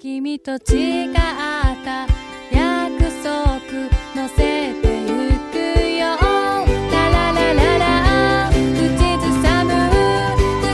[0.00, 1.18] 君と誓った
[2.52, 3.34] 約束
[4.14, 5.08] 乗せてゆ
[5.50, 5.54] く
[5.98, 6.06] よ
[6.92, 8.54] ラララララ口
[9.18, 9.68] ずさむ
[10.62, 10.70] 唇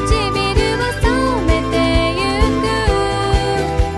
[0.77, 1.09] を染
[1.47, 1.75] めて
[2.21, 2.21] ゆ
[2.61, 2.63] く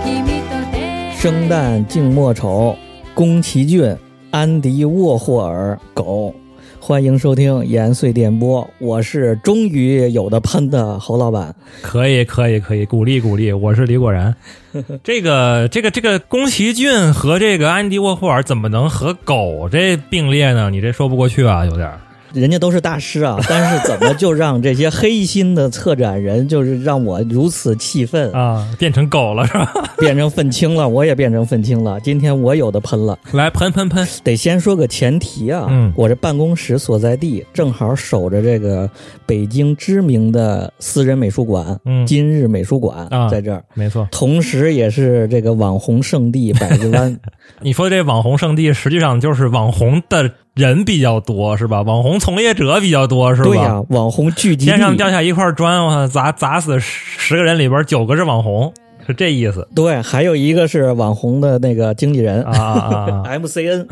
[0.05, 0.07] 君
[0.49, 2.77] と出会い生旦净末丑，
[3.17, 3.99] 宫崎骏、
[4.31, 6.33] 安迪沃霍尔狗。
[6.88, 11.54] 欢迎收听延绥电波，我是终于有的喷的侯老板。
[11.82, 13.52] 可以，可以，可以，鼓励鼓励。
[13.52, 14.34] 我是李果然。
[15.04, 20.70] 这个，这个，这个，宫崎骏和这个安迪沃霍尔怎么能和狗这并列呢？
[20.70, 22.00] 你这说不过去啊，有点儿。
[22.34, 29.72] 人家都是大师啊， 但是怎么就让这些黑心的策展人，就是让我如此气愤，啊，变成狗了是吧？
[29.98, 32.00] 变成愤青了，我也变成愤青了。
[32.02, 34.08] 今天我有的喷了，来喷喷喷！
[34.24, 38.90] 得先说个前提啊，嗯我这办公室所在地正好守着这个
[39.26, 47.20] 北京知名的私人美术馆，嗯今日美术馆、啊在这儿，没错，同时也是这个网红圣地百子湾。
[47.62, 51.82] 你说这网红圣地，实际上就是网红的人比较多，是吧？
[51.84, 53.48] 网红从业者比较多，是吧？
[53.48, 54.98] 对呀、网红聚集天上。
[54.98, 58.74] 掉下一块砖，我，砸砸死十十个人里边九个是网红，
[59.06, 63.22] 是这意思对，还有一个是网红的那个经纪人啊啊啊！
[63.26, 63.86] 啊 MCN，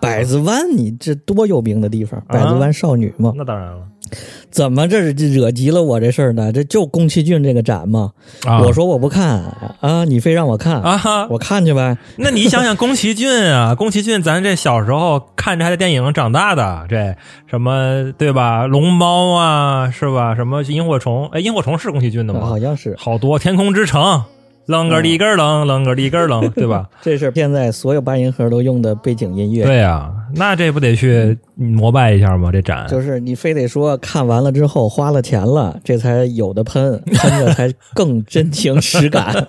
[0.00, 3.82] 百子湾，你这多有名的地方，百子湾少女嘛，那当然了
[4.50, 6.52] 怎么这是惹急了我这事儿呢？
[6.52, 8.12] 这就宫崎骏这个展嘛，
[8.46, 8.60] 啊！
[8.60, 9.42] 我说我不看
[9.80, 11.96] 啊，你非让我看，啊哈，我看去呗。
[12.18, 17.16] 那你想想宫崎骏啊，宫崎骏，咱这小时候看这他的电影长大的，这
[17.48, 18.66] 什么对吧？
[18.66, 20.34] 龙猫啊，是吧？
[20.34, 21.28] 什么萤火虫？
[21.32, 22.40] 哎，萤火虫是宫崎骏的吗？
[22.46, 24.24] 好像是，好多天空之城，
[24.66, 26.88] 楞个里个啷，啷个里个啷，对吧？
[27.02, 29.64] 这是现在所有八音盒都用的背景音乐。
[29.64, 32.50] 对呀、那这不得去膜拜一下吗？
[32.52, 39.48] 这展就是你非得说看完了之后花了钱了，这才有的喷，喷的才更真情实感。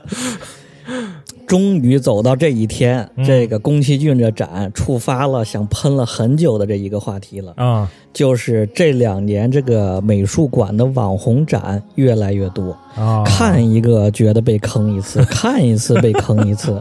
[1.47, 3.23] 终于走到这一天，嗯。
[3.25, 7.89] 这个宫崎骏这展触发了想喷了很久的这一个话题了，啊。
[8.11, 13.23] 就是这两年这个美术馆的网红展越来越多，啊！
[13.25, 16.79] 看一个觉得被坑一次， 看一次被坑一次，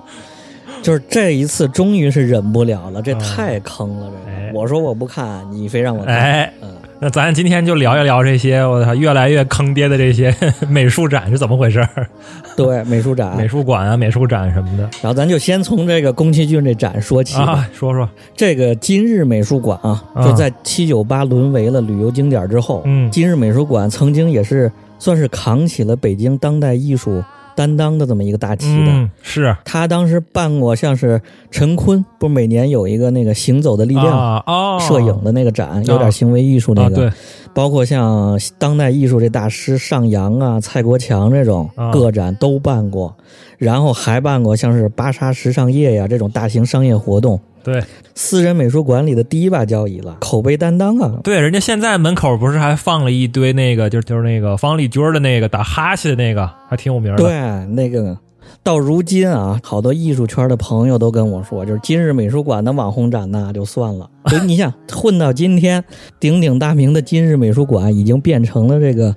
[0.82, 4.52] 就是这一次终于是忍不了了，这太坑了，这哎。
[4.52, 4.58] 个。
[4.58, 6.68] 我说我不看，你非让我看，哎，嗯。
[7.04, 10.32] 那咱今天就聊一聊这些我操越来越坑爹的这些
[10.70, 12.06] 美术展是怎么回事儿？
[12.56, 17.34] 对，美术展，美术馆啊，美术展什么的然后咱就先从这个宫崎骏这展说起
[17.72, 24.70] 说说这个今日美术馆啊，啊就在七九八沦为了旅游景点之后，嗯今日美术馆曾经也是
[25.00, 27.20] 算是扛起了北京当代艺术
[27.54, 28.90] 担当的这么一个大旗的。
[28.90, 31.20] 嗯，是他当时办过像是
[31.50, 34.06] 陈坤，不是每年有一个那个行走的力量。
[34.06, 37.12] 啊哦，摄影的那个展，有点行为艺术那啊，个，对，
[37.54, 43.14] 包括像当代艺术这大师上扬啊、蔡国强这种啊个展都办过，
[43.58, 47.40] 然后还办过像是芭莎时尚夜呀这种大型商业活动。
[47.64, 47.82] 对
[48.14, 51.20] 私人美术馆里的第一把交椅了，口碑担当啊！
[51.22, 57.22] 对，人家现在门口不是还放了一堆那个，就是就是那个方力钧的那个打哈欠的那个，还挺有名的。
[57.22, 58.18] 对，那个
[58.62, 65.82] 到如今啊，好多艺术圈的朋友都跟我说，就是今日美术馆的网红展那就算了， 所以你想混到今天，
[66.20, 69.14] 鼎鼎大名的今日美术馆已经变成了这个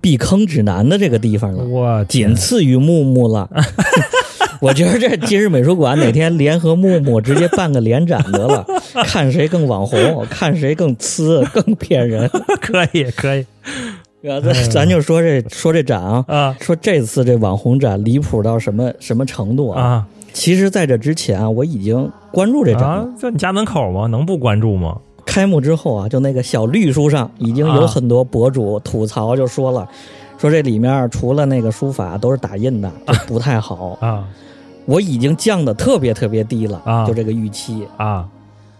[0.00, 1.64] 避坑指南的这个地方了。
[1.64, 3.50] 我仅次于木木了。
[4.62, 8.64] 我觉得这今日美术馆哪天联合木木直接办个联展得了，
[9.06, 12.28] 看谁更网红，看谁更呲，更骗人。
[12.60, 13.46] 可以可以
[14.20, 19.82] 然后咱咱就说这说这展啊，啊说这次这网红展离谱到什么什么程度啊？
[19.82, 22.88] 啊其实在这之前啊，我已经关注这展了。
[22.88, 23.08] 啊！
[23.18, 24.06] 在你家门口吗？
[24.06, 24.96] 能不关注吗？
[25.26, 29.88] 开幕之后啊，就那个小绿书上已经有啊很多博主吐槽，就说了，
[30.38, 33.98] 说这里面除了那个书法都是打印的，就不太好。
[34.00, 34.24] 啊
[34.86, 37.86] 我已经降的特别特别低了，啊就这个预期。
[37.96, 38.28] 啊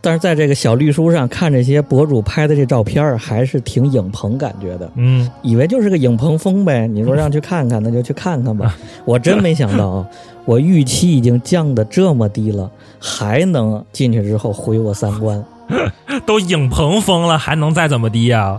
[0.02, 6.86] 但是在这个小绿书上看这些博主拍的这照片儿，还是挺影棚感觉的，嗯以为就是个影棚风呗。
[6.86, 8.74] 你说让去看看，那就去看看吧。
[9.04, 10.06] 我真没想到啊，
[10.46, 15.44] 我预期已经降的这么低了，还能进去之后毁我三观。
[16.24, 18.58] 都影棚风了，还能再怎么低呀？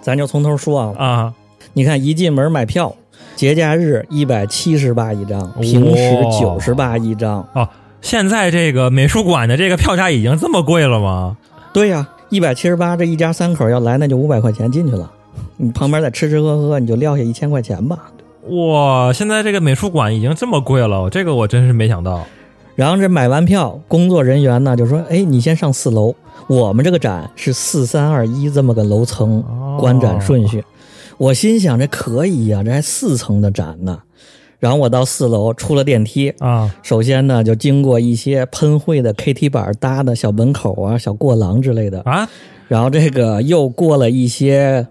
[0.00, 1.34] 咱就从头说啊，啊
[1.72, 2.94] 你看一进门买票，
[3.36, 7.46] 节假日一百七十八一张，平时哇九十八一张。
[7.52, 7.68] 哦，
[8.00, 11.36] 现在这个美术馆的这个票价已经这么贵了吗？
[11.72, 15.10] 对呀、一百七十八，这一家三口要来，那就五百块钱进去了。
[15.56, 17.98] 你旁边再吃吃喝喝，你就撂下一千块钱吧。
[18.48, 22.24] 哇，现在这个美术馆已经这么贵了，这个我真是没想到。
[22.76, 26.14] 然后这买完票，工作人员呢就说：“哎，你先上四楼，
[26.48, 30.62] 我们这个展是四三二一这么个楼层哦观展顺序。
[31.18, 34.00] 我心想这可以呀、这还四层的展呢。
[34.58, 36.74] 然后我到四楼出了电梯，啊。
[36.82, 42.26] 首先呢就经过一些喷绘的 KT 板搭的小门口啊、小过廊之类的，啊，
[42.68, 44.86] 然后这个又过了一些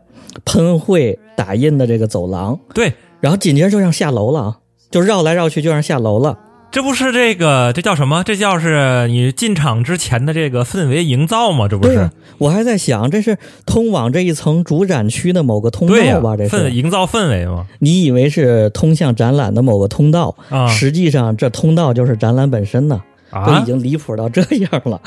[0.45, 4.59] 喷绘打印的这个走廊，对，然后紧接着就让下楼了啊，
[4.91, 6.37] 就绕来绕去就让下楼了。
[6.73, 8.23] 这不是这个，这叫什么？
[8.23, 11.67] 这叫是你进场之前的这个氛围营造吗？
[11.67, 12.09] 这不是？
[12.39, 16.35] 我还在想，这是通往这一层主展区的某个通、道吧？
[16.35, 17.67] 这是营造氛围吗？
[17.77, 22.99] 你以为是通向展览的某个通道，啊实际上这通道就是展览本身呢，
[23.31, 24.99] 都已啊经离谱到这样了。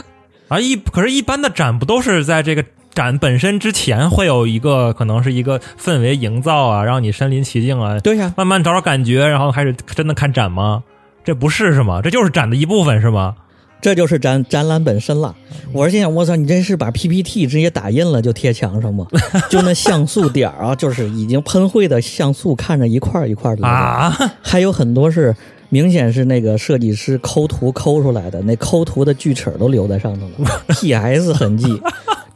[0.47, 0.61] 啊！
[0.61, 2.65] 一可是，一般的展不都是在这个
[2.95, 10.85] 展本身之前会有一个可能是一个氛围营造啊，让你身临其境啊，对呀、慢慢找找感觉，然后开始真的看展吗？
[11.27, 12.01] 这不是是吗？
[12.01, 13.35] 这就是展的一部分是吗？
[13.81, 15.35] 这就是展展览本身了。
[15.73, 19.05] 我是心想，我操，你这是把 PPT 直接打印了就贴墙上吗？
[19.51, 23.67] 就那像素点儿啊，就是已经喷绘的像素，看着一块儿一块儿的。
[23.67, 25.35] 啊，还有很多是
[25.69, 30.49] 明显是那个设计师抠图抠出来的，那抠图的锯齿都留在上头了，
[30.81, 31.67] PS 痕迹，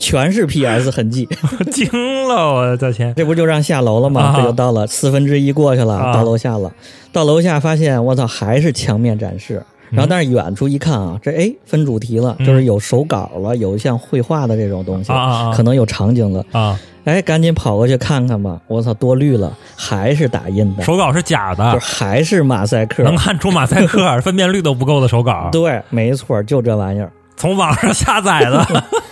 [0.00, 1.28] 全是 PS 痕迹。
[1.70, 1.88] 惊
[2.26, 2.52] 了！
[2.54, 4.20] 我的天，这不就让下楼了吗？
[4.20, 6.72] 啊这就到了四分之一过去了，啊到楼下了。
[7.12, 9.62] 到楼下发现，我操，还是墙面展示。
[9.90, 15.12] 然后，但是远处一看啊，这哎分主题了，嗯就是有手稿了，有像绘画的这种东西，
[15.54, 16.44] 可能有场景了。
[16.52, 16.78] 啊！
[17.04, 18.60] 哎，赶紧跑过去看看吧！
[18.68, 23.02] 我操，多绿了，还是打印的，手稿是假的就的，还是马赛克。
[23.02, 27.10] 能看出马赛克， 分辨率都不够的手稿，对，没错，就这玩意儿。
[27.36, 28.64] 从网上下载的，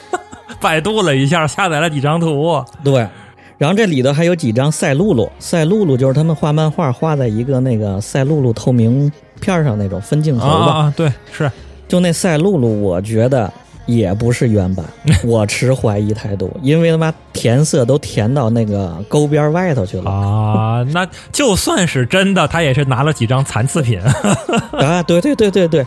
[0.60, 2.64] 百度了一下，下载了几张图。
[2.82, 3.06] 对，
[3.56, 9.10] 然后这里头还有几张赛璐璐，赛璐璐就是他们画漫画画在一个那个赛璐璐透明
[9.40, 10.72] 片上那种分镜头吧。
[10.72, 10.94] 啊！
[10.96, 11.50] 对，是
[11.86, 13.52] 就那赛璐璐，我觉得
[13.88, 14.84] 也不是原版，
[15.24, 23.98] 我持怀疑态度，因为他妈填色都填到那个沟边外头去了啊，那就算是真的，他也是拿了几张残次品。
[24.78, 25.02] 啊！
[25.02, 25.84] 对对对对对。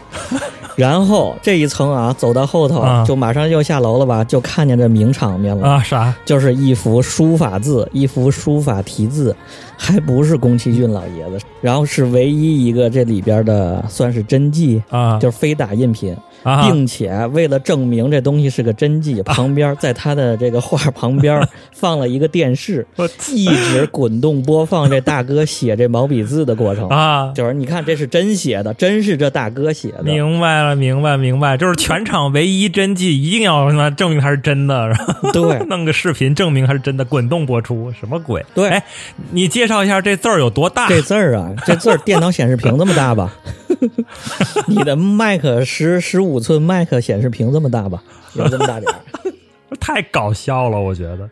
[0.75, 5.67] 然后这一层啊，走到后头啊就马上又下楼了吧，就看见这名场面了。
[5.67, 6.15] 啊，啥？
[6.25, 9.35] 就是一幅书法字，一幅书法题字，
[9.77, 16.63] 还不是宫崎骏老爷子，然后是唯一一个这里边的算是真迹，啊就是非打印品，啊！
[16.63, 21.41] 并且为了证明这东西是个真迹，旁边在他的这个画旁边
[21.71, 26.87] 放了一个电视， 我一直滚动播放这大哥写这毛笔字的过程。
[26.89, 30.03] 啊，就是你看，这是真写的，真是这大哥写的。
[30.03, 38.43] 明白了，明白，明白，就是全场唯一真迹，一定要他妈证明它是真的，然后对 弄个视频证明它是真的，滚动播出，什么鬼？
[38.53, 38.83] 对哎，
[39.31, 40.87] 你介绍一下这字儿有多大？
[40.87, 43.33] 这字儿啊，这字儿电脑显示屏这么大吧？
[44.67, 48.01] 你的麦克十十五寸麦克显示屏这么大吧？
[48.33, 48.97] 有这么大点儿。
[49.79, 51.29] 太搞笑了，我觉得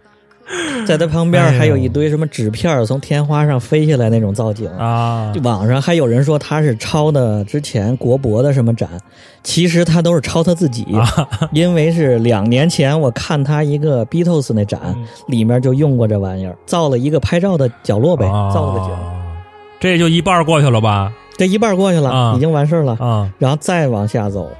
[0.88, 4.68] 在它旁边还有一堆什么纸片儿从天花上飞下来那种造景。
[4.72, 8.90] 啊网上还有人说他是抄的之前国博的什么展，
[9.44, 10.88] 其实他都是抄他自己，
[11.51, 14.96] 因为是两年前我看他一个 Beatles 那展，
[15.28, 18.92] 里面就用过这玩意儿，造了一个拍照的角落呗，造了个景。
[18.92, 19.16] 啊
[19.80, 21.13] 这就一半过去了吧？
[21.39, 24.51] 这一半过去了，啊已经完事儿了，啊然后再往下走，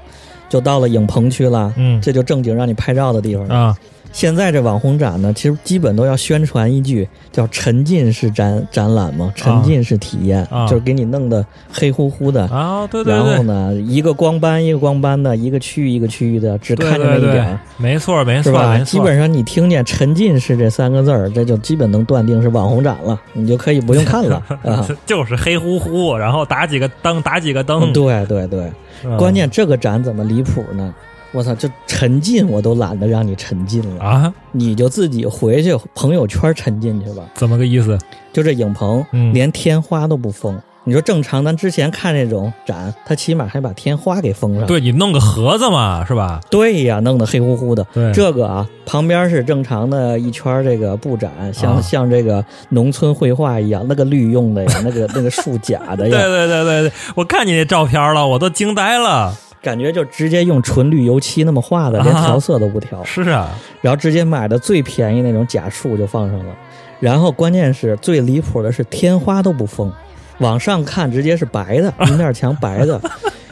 [0.48, 1.72] 就到了影棚区了。
[1.76, 3.54] 嗯这就正经让你拍照的地方了。
[3.54, 3.76] 啊
[4.12, 12.44] 现在这网红展呢，其实基本都要宣传一句叫沉浸式展展览嘛，沉浸式体验，啊就是给你弄得黑乎乎的。
[12.48, 12.86] 啊！
[12.90, 18.72] 对对然后，呢，一个光斑一个光斑的，一个区域一个区域的，只看见那点儿，没错没错是吧？
[18.72, 24.86] 没错，基本上你听见“沉浸式”这三个字儿，这就基本能断定是网红展了，你就可以不用看了 啊。
[25.06, 28.70] 就是黑乎乎，然后打几个灯，打几个灯，对对对，
[29.04, 30.92] 嗯关键这个展怎么离谱呢？
[31.32, 37.22] 我操，就沉浸我都懒得让你沉浸了，啊，你就自己回去朋友圈沉浸去吧。
[37.34, 37.96] 怎么个意思？
[38.32, 40.60] 就这影棚，嗯连天花都不封。
[40.84, 44.66] 你说正常，咱之前看那种展，他起码还把天花给封上。
[44.66, 46.40] 对你弄个盒子嘛，是吧？
[46.50, 47.86] 对呀，弄得黑乎乎的。
[47.92, 59.36] 对这个啊，旁边是正常的一圈这个布展，像、啊像这个农村绘画一样，那个绿用的呀，那个那个树假的呀 对呀，对对对对，我看你那照片了，我都惊呆了。
[59.62, 63.04] 感觉就直接用纯绿油漆那么画的，连啊调色都不调。
[63.04, 63.50] 是啊，
[63.80, 66.54] 然后直接买的最便宜那种假树就放上了，
[66.98, 69.92] 然后关键是最离谱的是天花都不封，
[70.38, 73.00] 往上看直接是白的，一 面墙白的，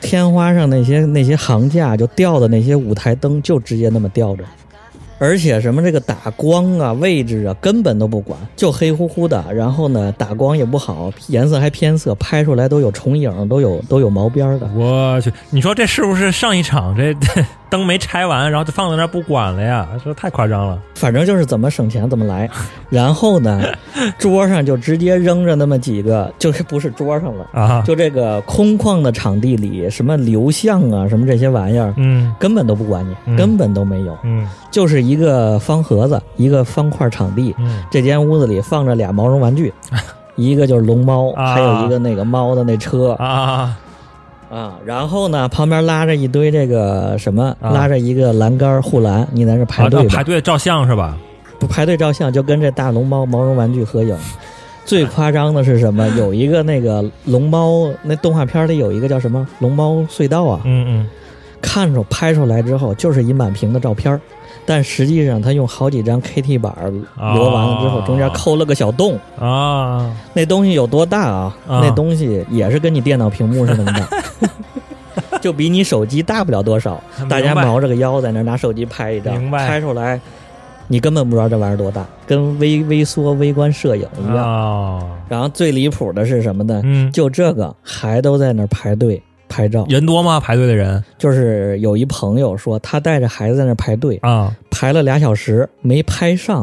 [0.01, 4.45] 天花上那些那些行架就吊的那些舞台灯就直接那么吊着，
[5.19, 14.71] 而且什么这个打光啊、位置啊根本都不管，就黑乎乎的，然后呢打光也不好，颜色还偏色，拍出来都有重影，都有都有毛边的。
[14.75, 17.13] 我去，你说这是不是上一场这
[17.71, 20.79] 灯没拆完，然后就放在那儿不管了呀，说太夸张了。
[20.95, 22.49] 反正就是怎么省钱怎么来。
[22.91, 23.63] 然后呢，
[24.19, 27.83] 桌上就直接扔着那么几个，就是不是桌上了，啊！
[27.87, 32.35] 就这个空旷的场地里，什么流向啊，什么这些玩意儿，嗯。
[32.39, 33.37] 根本都不管你，嗯。
[33.37, 34.49] 根本都没有，嗯。
[34.71, 37.55] 就是一个方盒子，一个方块场地。
[37.59, 37.83] 嗯。
[37.91, 39.73] 这间屋子里放着俩毛绒玩具，
[40.37, 41.55] 一个就是龙猫，啊。
[41.55, 43.13] 还有一个那个猫的那车。
[43.19, 43.77] 啊
[44.51, 44.75] 啊。
[44.85, 49.89] 然后呢，旁边拉着一堆这个什么，啊拉着一个栏杆护栏，你在这排啊！
[49.89, 51.17] 队吧，排队照相是吧？
[51.59, 54.17] 不排队照相，就跟这大龙猫毛绒玩具合影。
[54.85, 56.09] 最夸张的是什么？
[56.17, 61.07] 有一个那个龙猫，那动画片里有一个叫什么龙猫隧道啊，嗯嗯
[61.61, 64.19] 看着拍出来之后就是一满屏的照片
[64.65, 69.19] 但实际上他用好几张 KT 板儿摞完了之后，哦中间抠了个小洞。
[69.41, 71.57] 嗯啊那东西有多大啊？
[71.67, 74.09] 啊那东西也是跟你电脑屏幕是那么大，
[75.41, 77.03] 就比你手机大不了多少。
[77.29, 80.21] 大家明白毛着个腰在那拿手机拍一张，拍出来，
[80.87, 84.37] 你根本不知道这玩意儿多大，跟微微缩微观摄影一样。
[84.37, 86.81] 哦，然后最离谱的是什么呢？
[86.85, 89.85] 嗯，就这个还都在那排队拍照。
[89.89, 90.39] 人多吗？
[90.39, 96.63] 排队的人就是有一朋友说，他带着孩子在那排队，啊排了俩小时没拍上，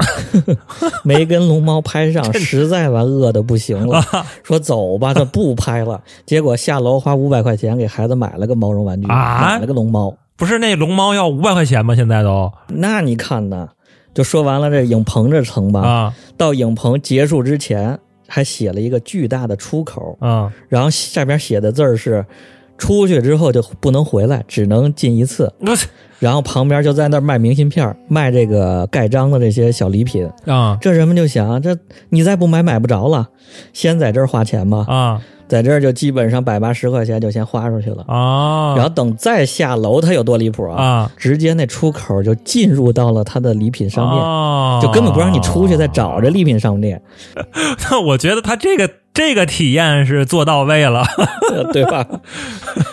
[1.04, 4.02] 没跟龙猫拍上，实在完饿的不行了，
[4.44, 6.02] 说走吧，他不拍了。
[6.26, 10.16] 结果下楼花五百块钱给孩子买了个毛绒玩具，啊买了个龙猫。
[10.38, 11.96] 不是那龙猫要五百块钱吗？
[11.96, 13.70] 现在都那你看呢？
[14.14, 22.26] 就说完了这影棚这层吧，啊到影棚结束之前还写了一个巨大的出口，啊然后下边写的字儿是。
[22.78, 25.52] 出去之后就不能回来，只能进一次。
[25.60, 25.76] 我
[26.20, 30.28] 然后旁边就在那儿卖明信片，卖这个盖章的这些小礼品。
[30.46, 31.78] 啊这人们就想，这
[32.10, 33.28] 你再不买买不着了，
[33.74, 38.04] 先在这儿花钱吧，啊在这儿就基本上百八十块钱就先花出去了。
[38.08, 38.74] 啊！
[38.76, 40.84] 然后等再下楼，它有多离谱啊？
[40.84, 47.00] 啊，直接那出口就进入到了它的礼品商店，啊就根本不让你出去再找这礼品商店，
[47.92, 51.04] 那我觉得他这个这个体验是做到位了
[51.74, 52.06] 对吧？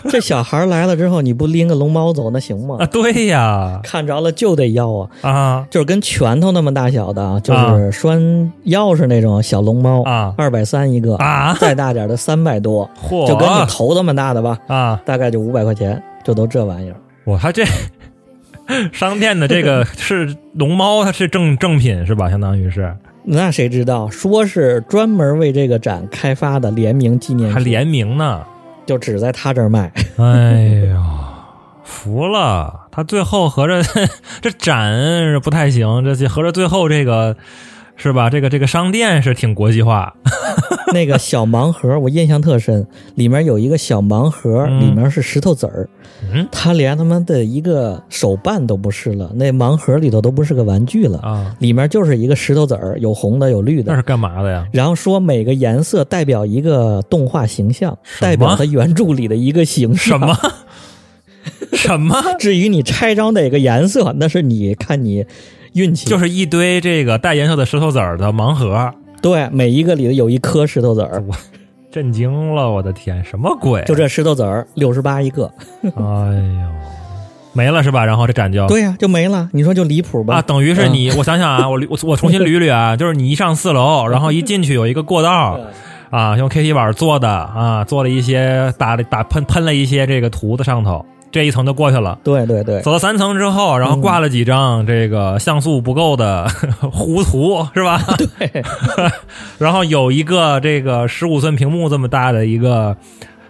[0.08, 2.86] 这小孩来了之后，你不拎个龙猫走那行吗啊！？
[2.86, 11.56] 对呀看着了就得要啊，啊就是跟拳头那么大小的啊，就是拴钥匙那种小龙猫啊二百三一个，啊！
[11.60, 15.00] 再大点的三百多，嚯，就跟你头那么大的吧，啊！
[15.04, 16.96] 大概就五百块钱，就都这玩意儿。
[17.24, 17.64] 我他这
[18.92, 22.30] 商店的这个是龙猫，它是正正品是吧？
[22.30, 24.08] 相当于是那谁知道？
[24.10, 28.42] 说是专门为这个展开发的联名纪念品，还联名呢。
[28.84, 29.92] 就只在他这儿卖。
[30.18, 30.98] 哎呀，
[31.84, 32.80] 服了！
[32.90, 33.80] 他最后合着
[34.42, 37.36] 这展是不太行，这合着最后这个
[37.96, 38.28] 是吧？
[38.30, 40.14] 这个这个商店是挺国际化
[40.92, 45.88] 那个小盲盒我印象特深，里面有一个小盲盒，嗯里面是石头子儿，
[46.32, 53.92] 嗯他连他妈的一个手办都不是了，那盲盒里头都不是个玩具了，啊，里面就是一个石头子儿，有红的有绿的。
[53.92, 54.66] 那是干嘛的呀？
[54.72, 60.18] 然后说每个颜色代表一个动画形象，代表它原著里的一个形象。
[60.18, 60.36] 什么？
[61.72, 62.22] 什么？
[62.38, 65.24] 至于你拆着哪个颜色，那是你看你
[65.74, 66.08] 运气。
[66.08, 71.34] 就是一堆这个带颜色的石头子儿的盲盒，对，每一个里头有一颗石头子儿，我
[71.90, 72.70] 震惊了！
[72.70, 73.82] 我的天，什么鬼？
[73.86, 75.50] 就这石头子儿六十八一个。
[75.84, 76.72] 哎呦，
[77.52, 78.04] 没了是吧？
[78.04, 79.48] 然后这展就对呀、就没了。
[79.52, 80.36] 你说就离谱吧？
[80.36, 85.60] 啊，等于是你，我想想啊， 我捋我我重新捋捋啊，就是你一上四楼，然后一进去有一个过道
[86.10, 92.18] 啊，用 KT 板做的啊，做了一些打了打喷喷了一些这个图在上头，这一层就过去了。
[92.22, 96.46] 对对对，走到三层之后，然后挂了几张这个像素不够的
[96.92, 98.00] 糊图，是吧？
[98.16, 98.62] 对，
[99.58, 102.96] 然后有一个这个十五寸屏幕这么大的一个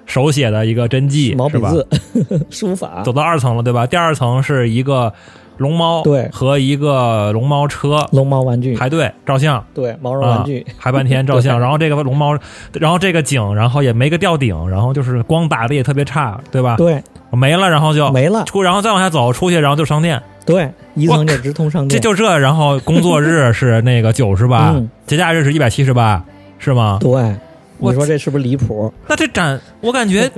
[0.07, 1.87] 手写的一个真迹，毛笔字
[2.51, 3.87] 书法走到二层了，对吧？
[3.87, 5.13] 第二层是一个
[5.59, 6.29] 龙猫，对。
[6.33, 8.07] 和一个龙猫车。
[8.13, 12.37] 龙猫玩具，排队照相，对毛绒玩具，排半天 照相，然后这个龙猫，
[12.73, 16.77] 然后这个景，然后也没个吊顶，然后就是光打的也特别差，对吧？
[16.77, 26.25] 对，没了，然后就没了，出，然后再往下走，出去，然后就商店，对，一层就直通商店，这就这，然后工作日是那个九十八嗯，节假日是一百七十八，
[26.59, 26.99] 是吗？
[27.01, 27.35] 对。
[27.79, 28.95] 我你说这是不是离谱？
[29.09, 30.31] 那这展，我感觉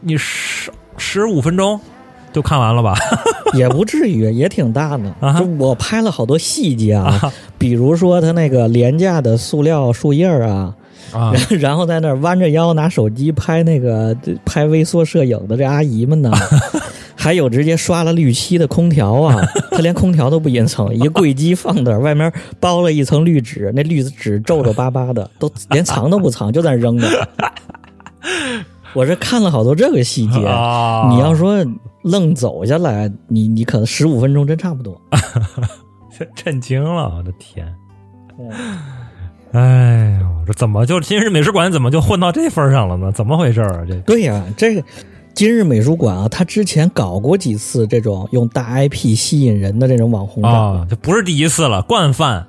[0.00, 1.78] 你十十五分钟
[2.32, 2.94] 就看完了吧？
[3.54, 5.04] 也不至于，也挺大的。
[5.20, 10.74] 啊就我拍了好多细节啊，啊比如说他那个廉价的塑料树叶儿啊，
[11.12, 14.14] 啊然 然后在那儿弯着腰拿手机拍那个
[14.44, 16.30] 拍微缩摄影的这阿姨们呢，
[17.16, 19.40] 还有直接刷了绿漆的空调啊，
[19.70, 22.30] 他连空调都不隐藏，一柜机放那儿，外面
[22.60, 27.08] 包了一层绿纸，那绿纸皱皱巴巴的，都连藏都不藏，就在那扔着。
[28.96, 30.42] 我是看了好多这个细节。
[30.46, 31.62] 啊，你要说
[32.02, 34.98] 愣走下来，你你可能十五分钟真差不多。
[36.34, 37.74] 震惊了，我的天！
[39.52, 43.12] 哎呦，这怎么就今日美术馆怎么就混到这份儿上了呢？
[43.12, 43.84] 怎么回事儿啊？
[43.86, 44.82] 这对呀、这个
[45.34, 50.52] 今日美术馆啊，他之前搞过几次这种用大 IP 吸引人的这种网红展。
[50.52, 52.46] 啊，这不是第一次了，惯犯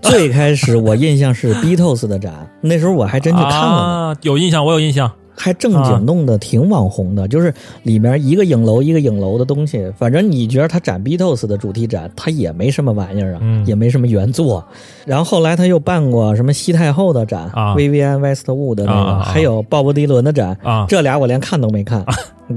[0.00, 5.12] 最开始我印象是 Beatles 的展，那时候我还真去看了呢，啊，有印象，我有印象。
[5.34, 7.52] 还正经弄得挺网红的，就是
[7.84, 13.66] 里面一个影楼一个影楼的东西，反正你觉得他展 Beatles 的主题展，他也没什么玩意儿啊，嗯。
[13.66, 14.64] 也没什么原作。
[15.06, 17.74] 然后后来他又办过什么西太后的展、啊。
[17.74, 20.84] Vivienne Westwood 的那个，还有鲍勃迪伦的展，啊。
[20.88, 22.04] 这俩我连看都没看，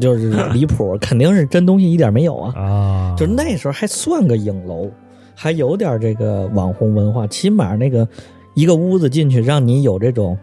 [0.01, 2.53] 就是离谱， 肯定是真东西一点没有啊。
[2.55, 4.89] 啊，就是那时候还算个影楼，
[5.33, 8.07] 还有点这个网红文化，起码那个
[8.53, 10.37] 一个屋子进去，让你有这种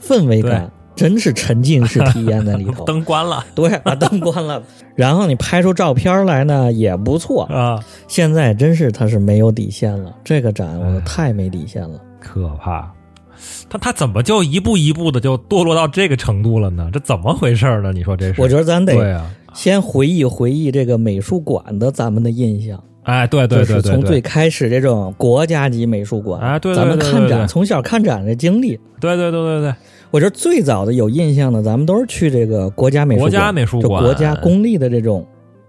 [0.00, 2.84] 氛围感，真是沉浸式体验在里头。
[2.86, 4.62] 灯关了对，把灯关了，
[4.94, 7.44] 然后你拍出照片来呢也不错。
[7.44, 7.78] 啊，
[8.08, 12.00] 现在真是它是没有底线了，这个展我太没底线了。
[12.20, 12.92] 可怕。
[13.70, 16.90] 他他怎么就一步一步的就堕落到这个程度了呢？
[16.92, 17.92] 这怎么回事呢？
[17.92, 18.42] 你说这是？
[18.42, 19.24] 我觉得咱得
[19.54, 22.82] 先回忆回忆这个美术馆的咱们的印象。
[23.04, 29.74] 哎，对对对对就是从最，开始这种国家级美术馆，哎对对咱们看展，从小看展的经历，对对对对对，
[30.10, 35.26] 我觉得最早的有印象的，咱们都是去这个国家美术馆，国家美术馆就国家公立的这种，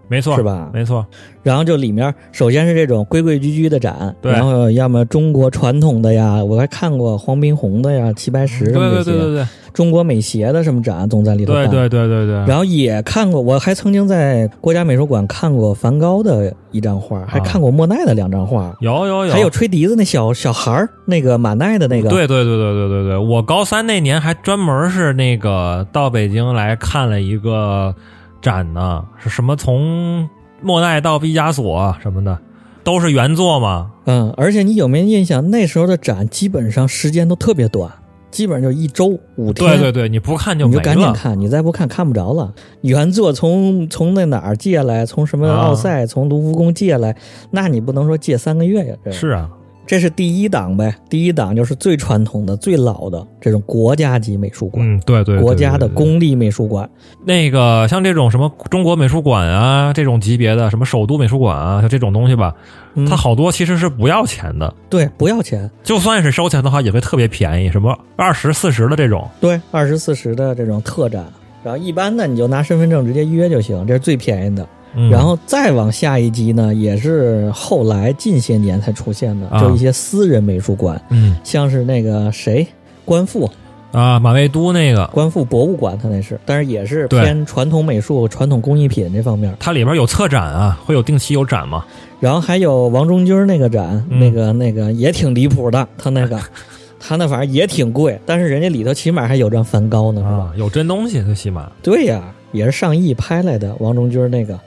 [0.10, 0.70] 没错，是吧？
[0.74, 1.06] 没错，
[1.44, 4.32] 然后就里面首先是这种规规矩矩的展，对。
[4.32, 9.48] 然后要么中国传统的呀，我还看过黄宾虹的呀、齐白石对什么这些，对对对对。
[9.72, 11.70] 中国美协的什么展总在里头办。
[11.70, 27.94] 对对对对对，然后也看过，我还曾经在国家美术馆看过梵高的一张画，还看过莫奈的两张画，有有有，还有吹笛子那小小孩儿，那个马奈的那个，对对对对对对对，我高三那年还专门是那个到北京来看了一个
[28.42, 30.30] 展呢，是什么从
[30.62, 32.38] 莫奈到毕加索什么的，
[32.84, 33.92] 都是原作嘛。
[34.06, 35.50] 嗯，而且你有没有印象？
[35.52, 37.92] 那时候的展基本上时间都特别短，
[38.32, 39.70] 基本上就一周五天。
[39.70, 40.96] 对对对，你不看就你就没了。
[40.96, 42.54] 赶紧看，你再不看看不着了。
[42.82, 47.16] 原作从从那哪儿借来，从什么啊奥赛，从卢浮宫借来，
[47.52, 48.96] 那你不能说借三个月呀？
[49.06, 49.50] 这是啊，
[49.90, 56.88] 这是第一档呗，第一档就是最传统的、最老的这种国家级美术馆，嗯，对对对，国家的公立美术馆。
[57.26, 62.54] 那个像这种什么中国美术馆啊，这种级别的什么首都美术馆啊，像这种东西吧，
[62.94, 69.28] 嗯它好多其实是不要钱的，对，不要钱，就算是收钱的话，也会特别便宜，什么二十四十的这种。
[69.42, 71.26] 对，二十四十的这种特展。
[71.64, 74.66] 然后一般的你就拿身份证直接约就行，这是最便宜的。
[75.02, 82.68] 嗯、然后再往下一级呢，也是后来近些年才出现的，啊就一些私人美术馆，嗯像是那个谁，
[83.06, 83.50] 官复
[83.92, 89.56] 啊，马未都那个，官复博物馆，它那是，但是也是偏传统美术、传统工艺品这方面。
[89.60, 91.84] 它里边有策展啊，会有定期有展嘛。
[92.20, 96.40] 然后还有王中军那个展，嗯那个那个也挺离谱的，他那个
[97.00, 100.34] 他那反正也挺贵，但是人家里头起码还有张梵高呢，是吧？
[100.34, 101.72] 啊，有真东西，最起码。
[101.82, 104.60] 对呀，也是上亿拍来的王中军那个。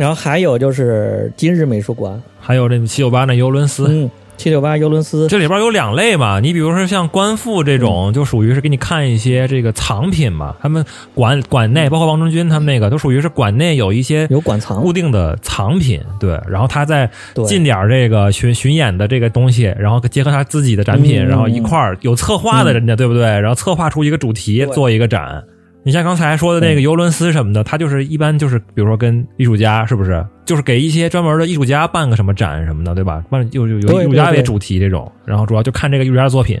[0.00, 6.40] 然后还有就是今日美术馆，还有这七九八那尤伦斯，嗯，七九八尤伦斯，这里边有两类嘛。
[6.40, 10.56] 你比如说像官复这种，就属于是给你看一些这个藏品嘛。
[10.62, 10.82] 他们
[11.14, 16.40] 馆馆内，包括王中军他们那个，都属于是馆内有一些有馆藏固，定的藏品，对。
[16.48, 17.10] 然后他再
[17.46, 23.24] 进点儿这个巡巡演的这个东西，然后结合他自己的展品，嗯然后一块儿有策划的人家，对不对？
[23.24, 25.44] 然后策划出一个主题，做一个展。
[25.82, 33.24] 你像刚才说的那个尤伦斯什么的，他就是一般就是比如说跟艺术家是不是，就是给一些专门的艺术家办个什么展什么的，对吧？
[33.30, 36.60] 办有有有艺术家为主题这种，然后主要就看这个艺术家的作品，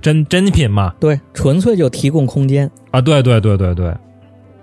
[0.00, 2.70] 真真品嘛，对，纯粹就提供空间。
[2.92, 3.92] 啊，对对对对对。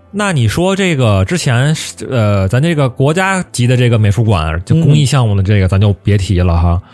[0.09, 6.81] 那你说这个之前是呃，咱这个国家级的这个美术馆，就公益项目的这个，咱就别提了哈。
[6.81, 6.89] 嗯，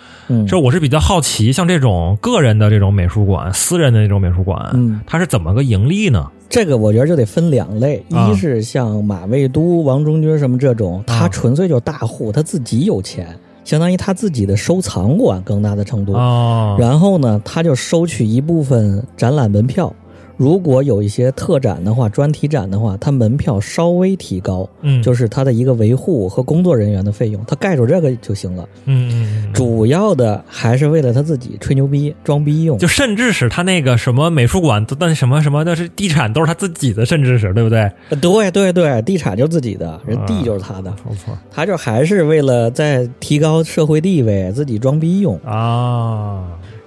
[0.48, 6.28] 这我是比较好奇，像这种个人的这种美术馆、私人的那种美术馆，嗯，它是怎么个盈利呢？
[6.50, 16.14] 这个我觉得就得分两类，啊一是像马未都、王中军什么这种，他啊纯粹就是大户，他自己有钱，相当于他自己的收藏馆更大的程度。
[16.14, 19.94] 哦，然后呢，他就收取一部分展览门票。
[20.36, 28.67] 如果有一些特展的话、专题展的话，它门票稍微提高，嗯，就是它的一个维护和工作人员的费用，它盖住这个就行了。
[28.86, 32.78] 嗯主要的还是为了他自己吹牛逼、装逼用。
[32.78, 37.82] 就甚至是他那个什么美术馆，都那什么什么那是地产，都是他自己的，甚至是对不对？
[38.10, 45.39] 呃对对对，地产就自己的，人啊地就是他的，没错他就还是为了在提高社会地位，自己装逼用。
[45.46, 46.43] 啊，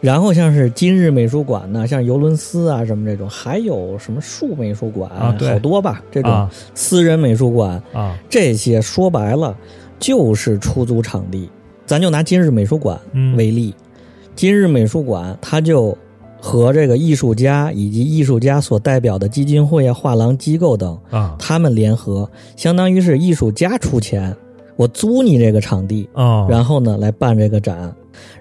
[0.06, 6.48] 然后像是今日美术馆呐，像尤伦斯啊什么这种，还有什么树美术馆啊好多吧，这种啊。
[6.76, 9.56] 私人美术馆，啊，这些说白了
[9.98, 11.50] 就是出租场地。
[11.86, 13.36] 咱就拿今日美术馆嗯。
[13.36, 13.74] 为例，
[14.36, 15.98] 今日美术馆它就
[16.40, 21.34] 和这个艺术家以及艺术家所代表的基金会啊、画廊机构等，啊。
[21.36, 24.36] 他们联合，相当于是艺术家出钱，
[24.76, 27.92] 我租你这个场地，啊，然后呢来办这个展，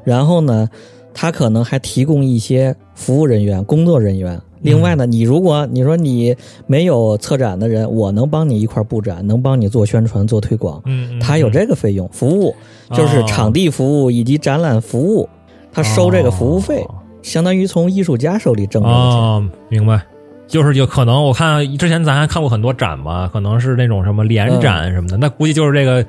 [0.03, 0.69] 然后呢，
[1.15, 4.39] 他可能还提供一些服务人员、工作人员。
[4.61, 6.35] 另外呢，你如果你说你
[6.67, 12.53] 没有策展的人，我能帮你一块儿布展，能帮你做宣传、做推广，嗯，嗯他有这个费用，服务
[12.91, 15.29] 就是场地服务以及展览服务，
[15.71, 19.01] 他收这个服务费，哦相当于从艺术家手里挣这个钱。
[19.01, 20.01] 哦，明白。
[20.47, 26.05] 就是有可能，我看之前咱还看过很多展嘛，可能是那种什么联展什么的，那估计就是这个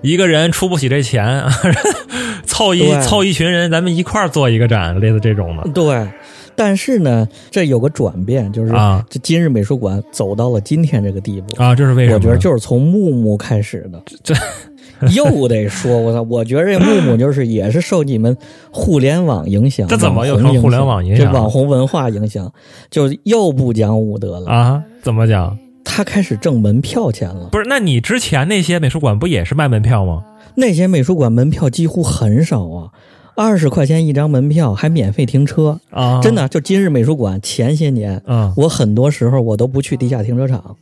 [0.00, 1.42] 一个人出不起这钱，
[2.60, 6.06] 凑一凑一群人，咱们一块儿做一个展，类似这种的对，
[6.54, 11.62] 但是呢，这有个转变，就是啊这今日美术馆走到了今天这个地步。
[11.62, 12.16] 啊，这是为什么？
[12.16, 14.02] 我觉得就是从木木开始的。
[14.22, 14.34] 这
[15.14, 16.20] 又得说，我操！
[16.28, 18.36] 我觉得这木木就是也是受你们
[18.70, 22.52] 互联网影响，这怎么又网红成互联网影响这网红文化影响，
[22.90, 24.50] 就又不讲武德了。
[24.50, 25.56] 啊，怎么讲？
[25.84, 27.48] 他开始挣门票钱了。
[27.50, 30.24] 不是，那你之前那些美术馆不也是卖门票吗？
[30.56, 32.90] 那些美术馆门票几乎很少啊，
[33.36, 35.80] 二十块钱一张门票，还免费停车。
[35.90, 40.76] 啊，真的，就今日美术馆前些年，嗯，我很多时候我都不去地下停车场，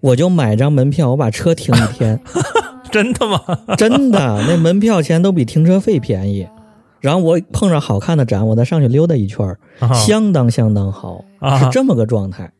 [0.00, 2.20] 我就买张门票，我把车停一天。
[2.92, 3.40] 真的吗？
[3.76, 6.46] 真的，那门票钱都比停车费便宜。
[7.00, 12.52] 然后我碰上好看的展，我再上去溜达一圈，啊相当相当好，啊是这么个状态。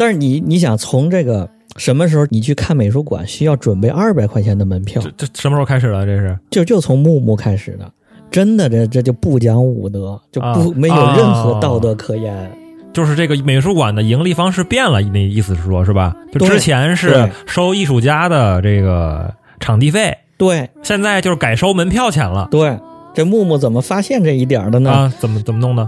[0.00, 6.06] 但是你你想从这个什么时候你去看美术馆需要准备二百块钱的门票，这这什么时候开始的？
[6.06, 7.86] 这是就就从木木开始的，
[8.30, 12.50] 真的这这就不讲武德，就不、啊没有任何道德可言。
[12.94, 16.16] 就是这个美术馆的盈利方式变了，那意思是说，是吧？
[16.32, 22.78] 就之前是收艺术家的这个场地费，对现在就是改收门票钱了对，
[23.12, 24.90] 这木木怎么发现这一点儿的呢？
[24.90, 25.12] 啊？
[25.20, 25.86] 怎么怎么弄的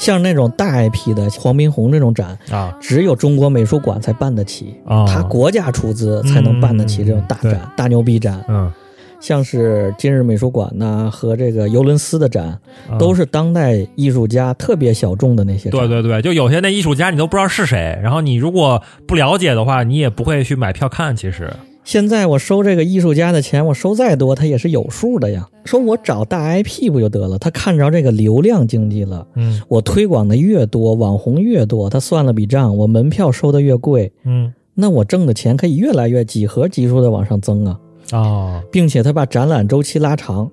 [0.00, 2.74] 像那种大 IP 的黄宾虹这种展，啊？
[2.80, 8.42] 只有中国美术馆才办得起，啊他国家出资才能办得起这种大展、嗯大牛逼展。
[8.48, 8.72] 嗯，
[9.20, 12.58] 像是今日美术馆呐、和这个尤伦斯的展，
[12.90, 15.68] 啊都是当代艺术家特别小众的那些。
[15.68, 21.14] 对对对，就有些那艺术家你都不知道是谁，然后你如果不了解的话，你也不会去买票看。
[21.14, 25.48] 其实现在我收这个艺术家的钱，我收再多，他也是有数的呀。
[25.64, 27.38] 说我找大 IP 不就得了？
[27.38, 37.78] 他看着这个流量经济了，嗯我推广的越多，网红越多，他算了笔账，我门票收的越贵，嗯那我挣的钱可以越来越几何级数的往上增啊。
[38.12, 40.50] 哦并且他把展览周期拉长。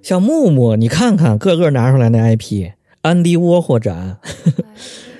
[0.00, 2.70] 像木木，你看看个个拿出来那 IP，
[3.02, 4.64] 安迪沃霍展，呵 呵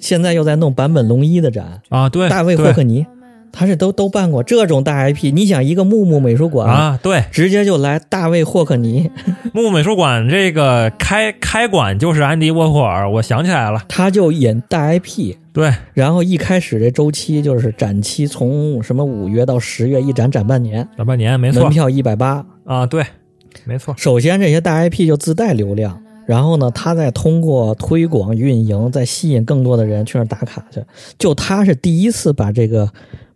[0.01, 3.05] 现在又在弄坂本龙一的展，啊对，大卫霍克尼，
[3.53, 5.33] 他是都都办过这种大 IP。
[5.33, 9.11] 你想一个木木美术馆，啊对，直接就来大卫霍克尼，
[9.53, 15.37] 木木美术馆这个开开馆就是安迪沃霍尔，我想起来了，他就演大 IP。
[15.53, 23.05] 对然后一开始这周期就是展期从什么五月到十月，一展展半年，展半年没错门票一百八，啊，对，
[23.65, 30.81] 没错，首先，这些大 IP 就自带流量，然后呢，他再通过推广运营，再吸引更多的人去那儿打卡去。
[31.19, 32.89] 就他是第一次把这个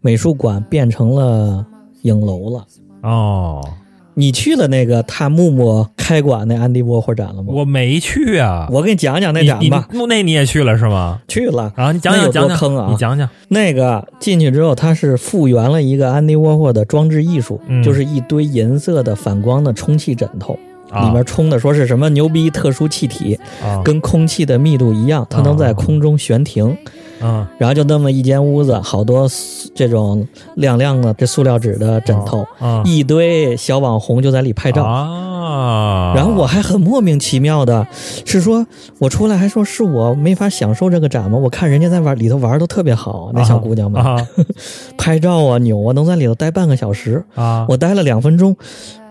[0.03, 1.65] 美术馆变成了
[2.03, 2.67] 影楼了。
[3.03, 3.67] 哦，
[4.15, 7.53] 你去了那个他木木开馆那安迪沃霍展了吗？
[7.55, 9.88] 我没去啊，我给你讲讲那展吧。
[10.09, 11.21] 那你也去了是吗？
[11.29, 20.59] 去了，啊，你讲讲讲讲，多坑啊你讲讲那个进去之后，它是复原了一个安迪沃霍的装置艺术，嗯就是一堆银色的反光的充气枕头，
[20.91, 26.77] 啊里面充的说是什么牛逼特殊气体，啊跟空气的密度一样，它能在空中悬停。
[27.23, 29.29] 啊然后就那么一间屋子，好多
[29.75, 34.83] 这种亮亮的这塑料纸的枕头，啊一堆小网红就在里拍照。
[34.85, 37.87] 啊，然后我还很莫名其妙的，
[38.25, 38.67] 是说
[38.99, 41.37] 我出来还说是我没法享受这个展吗？
[41.39, 44.17] 我看人家在玩里头玩的特别好，那小姑娘们、啊
[44.97, 48.57] 拍照啊扭啊，能在里头待半个小时，啊，我待了两分钟，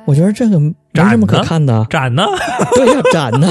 [0.06, 0.74] 我觉得这个没
[1.10, 1.86] 什么可看的。
[1.90, 2.26] 展呢？
[2.76, 3.48] 对呀、展呢？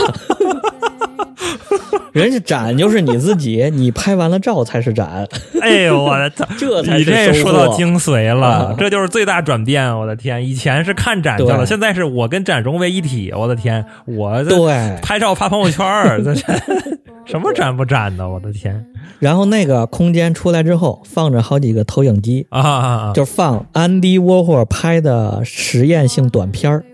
[2.13, 5.27] 人家展就是你自己，你拍完了照才是展，
[5.61, 6.47] 哎呦我的操！
[6.59, 9.97] 这才你是说到精髓了啊，这就是最大转变！
[9.97, 13.33] 我的天，以前是看展去了，现在是我跟展融为一体。
[13.37, 16.35] 我的天，我对，拍照发朋友圈儿，这
[17.27, 18.29] 什么展不展的？
[18.29, 18.85] 我的天
[19.21, 23.13] 然后那个空间出来之后，放着好几个投影机，啊啊啊！
[23.15, 26.85] 就放安迪沃霍尔拍的实验性短片儿。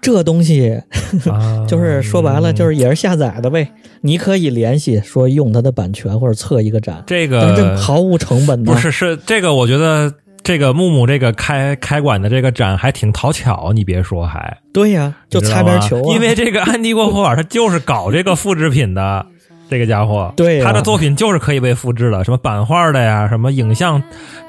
[0.00, 0.80] 这东西
[1.28, 3.68] 啊 就是说白了，就是也是下载的呗。
[4.06, 8.72] 你可以联系说用它的版权或者测一个展，这个毫无成本的。
[8.72, 10.12] 不是是这个，我觉得
[10.44, 19.26] 这个木木这个开开馆的这个展还挺讨巧，你别说还对呀，就擦边球啊，因为这个安迪沃霍尔他就是搞这个复制品的。
[19.68, 20.64] 这个家伙，对呀。
[20.64, 24.02] 他的作品就是可以被复制的，什么版画的呀，什么影像、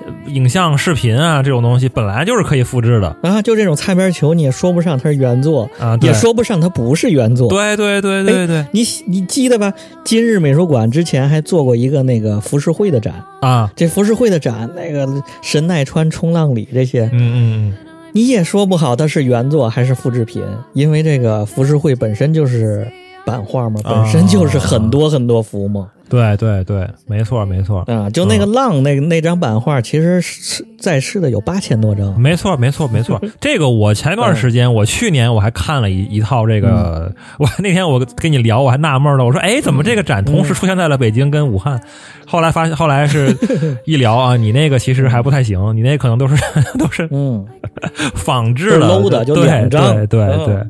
[0.06, 3.15] 呃影像、视频啊，这种东西本来就是可以复制的。
[3.23, 5.97] 啊，就这种擦边球，你也说不上它是原作，啊。
[5.97, 6.10] 对。
[6.10, 7.49] 也说不上它不是原作。
[7.49, 8.65] 对对对对对。
[8.71, 9.73] 你你记得吧？
[10.03, 15.08] 今日美术馆之前还做过一个那个浮世绘的展，啊，这浮世绘的展，那个
[15.41, 17.36] 神奈川冲浪里这些，嗯嗯
[17.69, 17.73] 嗯，
[18.13, 22.88] 你也说不好它是原作还是复制品，因为这个浮世绘本身就是
[23.28, 25.90] 版画嘛，啊本身就是很多很多幅嘛。
[26.10, 27.80] 对对对，没错没错。
[27.82, 32.18] 啊，就那个浪那那张版画，其实是在世的有八千多张。
[32.18, 33.22] 没错，没错，没错。
[33.42, 41.78] 这个我前段时间，我去年我还看了一一套这个，我那天我跟你聊，我还纳闷了，我说，哎，怎么这个展同时出现在了北京跟武汉？
[42.26, 43.36] 后来发现，后来是
[43.84, 46.38] 一聊啊，你那个其实还不太行，你那可能都是
[46.80, 47.46] 都是嗯，
[48.16, 50.66] 仿制的都是 low 的就对两张对对。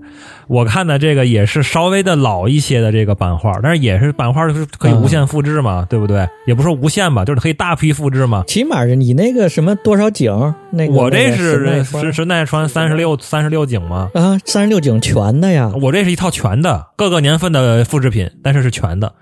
[0.48, 6.28] 我看的这个也是稍微的老一些的这个版画，但是也是版画就是可以无限复制嘛，对不对？
[6.46, 8.44] 也不是说无限吧，就是可以大批复制嘛。
[8.48, 10.32] 起码是你那个什么多少景，
[10.72, 15.72] 那个我这是是奈川三十六三十六景吗，啊，三十六景全的呀。
[15.82, 19.14] 我这是一套全的，各个年份的复制品，但是是全的。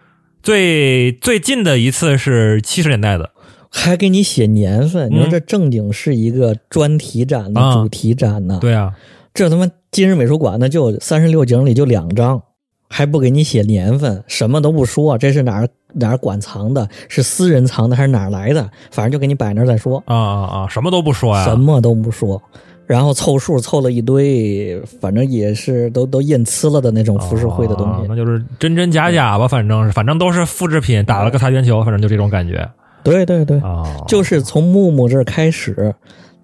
[0.43, 3.31] 最最近的一次是七十年代的，
[3.71, 8.59] 还给你写年份，你说嗯这正经是一个专题展的啊主题展呢？
[8.61, 8.93] 对啊，
[9.33, 12.41] 这他妈今日美术馆呢，就三十六景里就两张，
[12.89, 18.69] 还不给你写年份，什么都不说，这是哪儿哪儿馆藏的，是私人藏的还是哪儿来的？
[18.91, 22.41] 反正就给你摆那儿再说，啊啊啊，什么都不说呀，什么都不说。
[22.85, 28.01] 然后凑数凑了一堆，反正也是都都印呲了的那种浮世绘的东西。
[28.01, 32.69] 啊那就是真真假假吧，反正是反正都是复制品，打了个擦边球，反正就这种感觉
[33.01, 33.85] 对对对，啊。
[34.09, 35.95] 就是从木木这儿开始，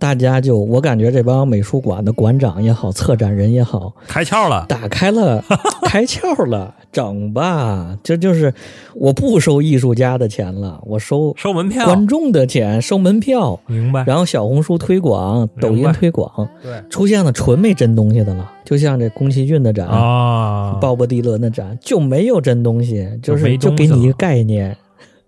[0.01, 5.45] 大家就我感觉这帮美术馆的馆长也好，策展人也好，开窍了，打开了，
[5.85, 8.51] 开窍了，整吧，这就是
[8.95, 14.03] 我不收艺术家的钱了，我收收门票，观众的钱，收门票，明白？
[14.07, 16.83] 然后小红书推广，抖音推广，对。
[16.89, 19.85] 出现了纯没真东西的了，就像这宫崎骏的展。
[19.85, 23.93] 啊，鲍勃迪伦的展就没有真东西，就是就东西了。
[23.93, 24.75] 给你一个概念，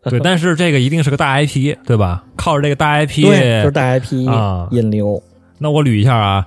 [0.09, 2.23] 对，但是这个一定是个大 IP，对吧？
[2.35, 4.67] 靠着这个大 IP，对，就是大 IP 啊。
[4.71, 5.21] 引流，
[5.59, 6.45] 那我捋一下啊，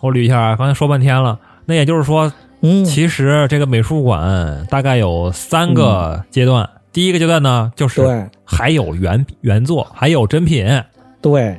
[0.00, 6.68] 我捋一下啊，刚才说半天了，那也就是说，嗯，其实这个美术馆大概有三个阶段。
[6.92, 8.24] 第一个阶段呢，就是对。
[8.44, 10.66] 还有原原作，还有真品，
[11.22, 11.58] 对，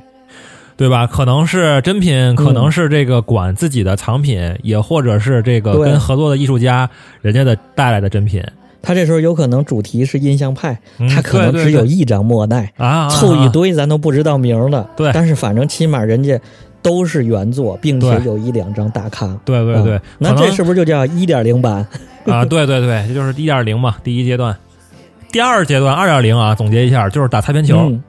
[0.77, 1.07] 对吧？
[1.07, 6.87] 可能是真品，可能是这个馆自己的藏品，也或者是这个跟合作的艺术家
[7.21, 8.43] 人家的带来的真品。
[8.83, 14.87] 他这时候有可能主题是印象派，嗯他可能只有一张莫奈，啊凑一堆咱都不知道名儿的。
[14.95, 16.39] 对但是反正起码人家
[16.81, 19.25] 都是原作，并且有一两张大咖。
[19.45, 21.87] 对对对啊，那这是不是就叫一点零版？
[22.25, 24.55] 啊，对对对，这就是一点零嘛，第一阶段。
[25.31, 28.03] 第二阶段二点零啊，总结一下，就是打擦边球，嗯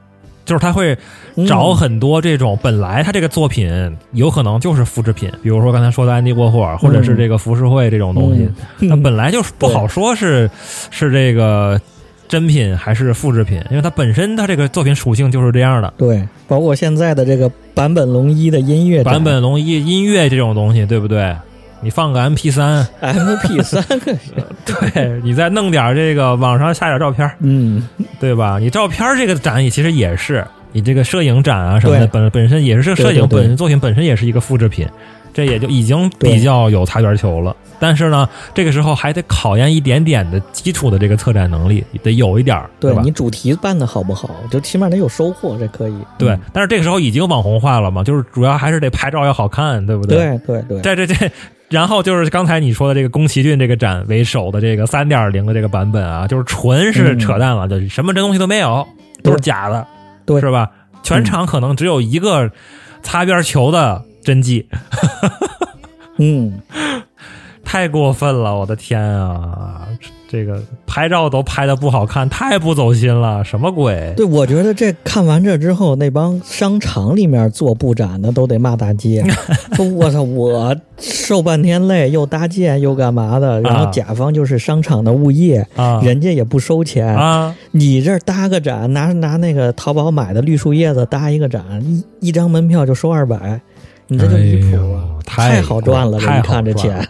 [0.45, 0.97] 就是他会
[1.37, 8.49] 嗯找很多这种本来他这个作品有可能就是复制品，比如说刚才说的安迪沃霍尔，或者是这个浮世绘这种东西，
[8.81, 10.51] 嗯它本来就是不好说是
[10.91, 11.81] 是这个
[12.29, 15.93] 真品还是复制品，因为它本身它这个作品属性就是这样的。
[15.97, 21.35] 对，包括现在的这个版本龙一的音乐展版本龙一音乐这种东西，对不对？
[21.85, 24.17] 你放个 MP 三，MP 三 个，
[24.65, 27.87] 对你再弄点这个网上下点照片，嗯，
[28.19, 28.59] 对吧？
[28.59, 33.43] 你照片这个展也其实也是你这个摄影展啊什么的，本本身也是摄影对对对。
[33.43, 34.89] 本作品本身也是一个复制品，
[35.35, 37.55] 这也就已经比较有擦边球了。
[37.81, 42.71] 但是呢，这个时候还得考验一点点的基础的这个策展能力，得有一点儿，吧？
[42.81, 45.95] 对你主题办的好不好，就起码得有收获，这可以。
[46.17, 50.39] 对嗯，但是这个时候已经网红化了嘛，就是主要还是得拍照要好看，对不对？
[50.47, 51.15] 对对，在这这，
[51.75, 58.87] 然后就是刚才你说的这个宫崎骏这个展为首的这个三点零的这个版本啊，就是纯是扯淡了，就是什么真东西都没有，
[59.25, 59.85] 都是假的，
[60.25, 60.41] 对。
[60.41, 60.71] 是吧？
[61.03, 62.49] 全场可能只有一个
[63.03, 64.69] 擦边球的真迹，
[66.19, 66.61] 嗯，
[67.65, 69.89] 太过分了，我的天啊！
[70.35, 74.13] 这个拍照都拍的不好看，太不走心了，什么鬼？
[74.17, 79.25] 对，我觉得这看完这之后，那帮商场里面做布展的都得骂大街，
[79.77, 87.55] 说我操，我受半天累，又搭建又干嘛的，然后啊甲方就是商场的物业，啊人家也不收钱，啊！
[87.71, 91.63] 你这儿搭个展，拿拿那个淘宝买的绿树叶子搭一个展，
[92.21, 93.61] 一一张门票就收二百，
[94.09, 94.99] 你这就离谱啊！
[95.37, 97.09] 哎呦太好赚了，这太一看这钱，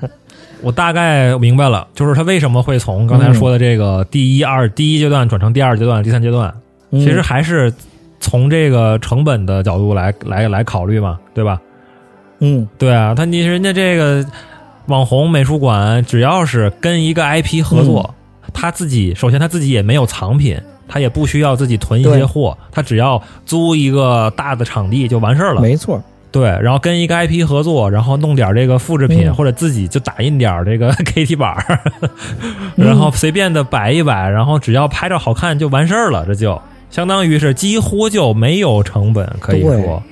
[0.64, 6.52] 我大概明白了，就是他为什么会从刚才说的这个第一、二第一阶段转成第二阶段、第三阶段，
[6.90, 7.00] 嗯。
[7.00, 7.72] 其实还是
[8.18, 11.60] 从这个成本的角度来来来考虑嘛，对吧？
[12.40, 12.66] 嗯。
[12.78, 14.24] 对啊，他你人家这个
[14.86, 18.14] 网红美术馆，只要是跟一个 IP 合作，
[18.52, 25.60] 他自己首先他自己也没有藏品，他也不需要自己囤一些货，他只要租一个大的场地就完事儿了。
[25.60, 26.02] 没错，
[26.34, 29.34] 对，然后跟一个 IP 合作，然后弄点这个复制品，嗯。
[29.34, 32.10] 或者自己就打印点这个 KT 板儿，嗯。
[32.84, 40.02] 然后随便的摆一摆，然后只要拍照好看就完事儿了，这就相当于是几乎就没有成本，可以说，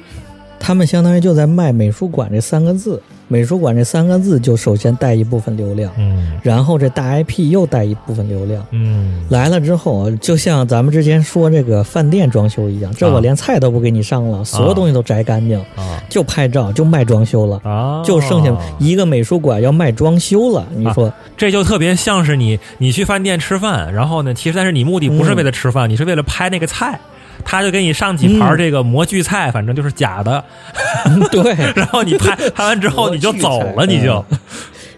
[0.60, 8.62] 他们相当于就在卖美术馆这三个字，美术馆这三个字就首先带一部分流量，嗯然后这大 IP 又带一部分流量。
[8.72, 20.66] 嗯，来了之后，就像咱们之前说这个饭店装修一样，这我啊连菜都不给你上了，所有东西都摘干净，啊就拍照，就卖装修了，啊，就剩下一个美术馆要卖装修了。
[20.76, 27.00] 你说，这就特别像是你你去饭店吃饭，然后呢，其实但是你目的不是为了吃饭，你是为了拍那个菜。
[27.44, 28.56] 他就给你上几盘嗯。
[28.56, 30.44] 这个模具菜，反正就是假的，
[31.30, 34.24] 对， 然后你拍拍完之后你就走了，你就。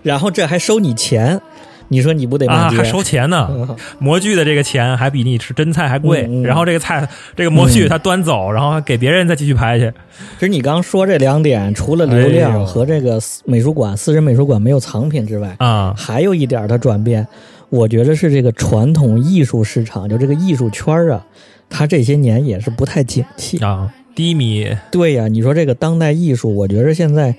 [0.02, 1.40] 然后这还收你钱，
[1.88, 2.70] 你说你不得啊？
[2.70, 3.76] 还收钱呢，嗯。
[3.98, 9.90] 模具的这个钱还比你吃真菜还贵，然后这个菜这个模具他端走，然后给别人再继续拍去，
[10.34, 15.94] 其实你刚说这两点，除了流量和这个私美术馆、私人美术馆没有藏品之外，啊。
[15.96, 17.26] 还有一点的转变，
[17.70, 21.24] 我觉得是这个传统艺术市场，就这个艺术圈儿啊，
[21.68, 23.58] 它这些年也是不太景气。
[23.58, 27.34] 啊低迷对呀、你说这个当代艺术，我觉得现在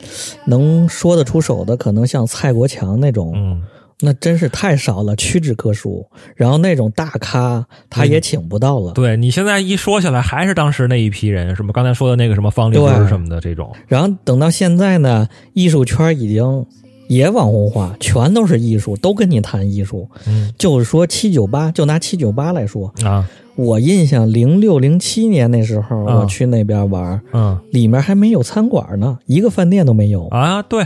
[0.47, 3.63] 能说得出手的，可能像蔡国强那种，嗯
[4.01, 6.05] 那真是太少了，屈指可数。
[6.35, 8.91] 然后那种大咖，他也请不到了。
[8.91, 16.65] 对你现在一说起来，还是当时那一批人，什么刚才说的那个什么方力对申什么的这种，然后等到现在呢，艺术圈已经
[17.07, 20.09] 也网红化，全都是艺术，都跟你谈艺术。
[20.27, 30.27] 嗯就是说七九八，就拿七九八来说，啊我印象零六零七年那时候，啊我去那边玩，嗯里面还没有餐馆呢，一个饭店都没有。
[30.27, 30.85] 啊，对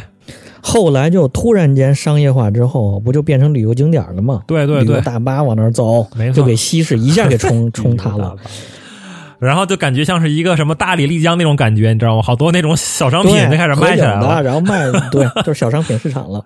[0.62, 4.41] 后来就突然间商业化之后，不就变成旅游景点了吗？
[4.45, 8.36] 对对对，旅游大巴往那儿走就给西市一下给冲 冲塌了。。
[9.39, 12.21] 然后就感觉像是一个什么大理丽江那种感觉，你知道吗？
[12.21, 14.43] 好多那种小商品对，就开始卖起来了。
[14.43, 16.43] 然后卖，对，就是小商品市场了。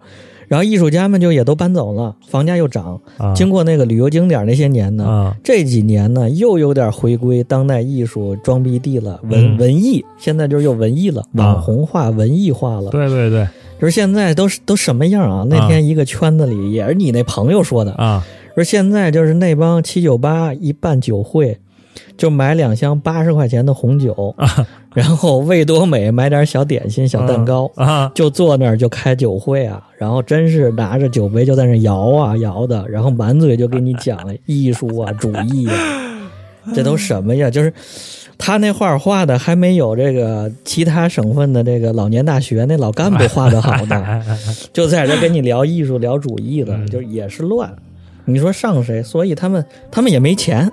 [0.47, 2.99] 然后艺术家们就也都搬走了，房价又涨。
[3.17, 12.89] 啊经过那个旅游景点那些年呢，啊这几年呢又有点回归当代艺术装逼地了，文、嗯文艺，现在就是又文艺了，网红化、文艺化了。
[12.89, 13.47] 对对对
[13.79, 15.45] 就是现在都是都什么样啊？
[15.49, 18.25] 那天一个圈子里也是你那朋友说的，啊
[18.55, 21.57] 说现在就是那帮七九八一办酒会，
[22.15, 35.75] 就买两箱八十块钱的红酒，啊然后味多美买点小点心、小蛋糕，啊就坐那儿就开酒会啊，然后真是拿着酒杯就在那摇啊摇的，然后满嘴就给你讲艺术啊、主义啊，
[36.75, 37.49] 这都什么呀？
[37.49, 37.73] 就是
[38.37, 44.23] 他那画画的还没有这个其他省份的这个老年大学那老干部画的好呢，
[44.73, 47.73] 就在这跟你聊艺术、聊主义的，嗯就也是乱。
[48.25, 49.03] 你说上谁？
[49.03, 50.71] 所以他们他们也没钱，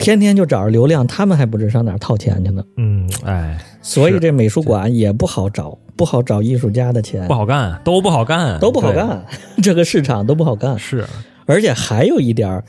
[0.00, 2.64] 天天就找着流量，他们还不知上哪儿掏钱去呢。
[2.78, 8.90] 嗯，哎，所以这美术馆也不好找，不好找艺术家的钱不，好干，都不好干，都不好。
[8.92, 9.24] 干，
[9.62, 10.78] 这个市场都不好干。
[10.78, 11.04] 是
[11.44, 12.64] 而且还有一点儿，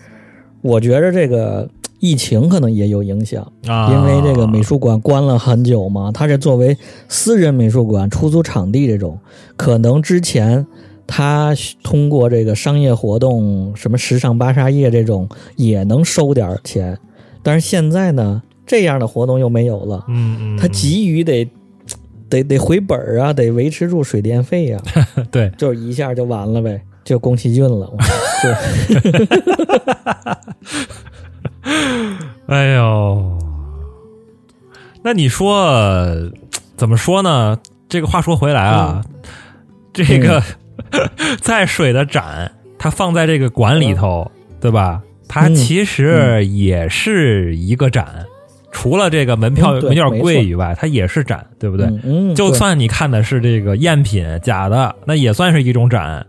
[0.62, 9.18] 我觉着这个疫情可能也有影响，啊，因为这个美术馆关了很久嘛，它是作为私人美术馆出租场地这种，
[9.56, 10.66] 可能之前
[11.08, 16.98] 他通过这个商业活动，什么时尚芭莎夜这种也能收点儿钱，
[17.44, 21.50] 但是现在呢，这样的活动又没有了，嗯嗯，他急于得。
[22.30, 24.80] 得得回本儿啊，得维持住水电费呀、
[25.18, 27.92] 嗯 对，就是一下就完了呗，就宫崎骏了。
[28.42, 28.50] 就
[32.48, 33.38] 哎呦，
[35.04, 36.32] 那你说
[36.78, 37.60] 怎么说呢？
[37.90, 39.04] 这个话说回来啊，
[39.92, 40.42] 这个、
[41.44, 42.50] 在水的展，
[42.80, 45.02] 它放在这个馆里头，对吧？
[45.32, 48.26] 它嗯其实也是一个展，
[48.70, 51.88] 除了这个门票、嗯对门票贵以外，它也是展，对不对？
[52.36, 56.26] 就算你看的是这个赝品假的，那也算是一种展。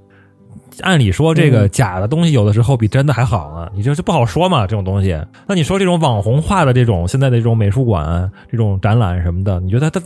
[0.80, 5.20] 按理说，这个嗯假的东西有的时候比真的还好呢，你这就不好说嘛，这种东西。
[5.46, 10.00] 那你说这种网红化的这种现在的这种美术馆、这种展览什么的，你觉得它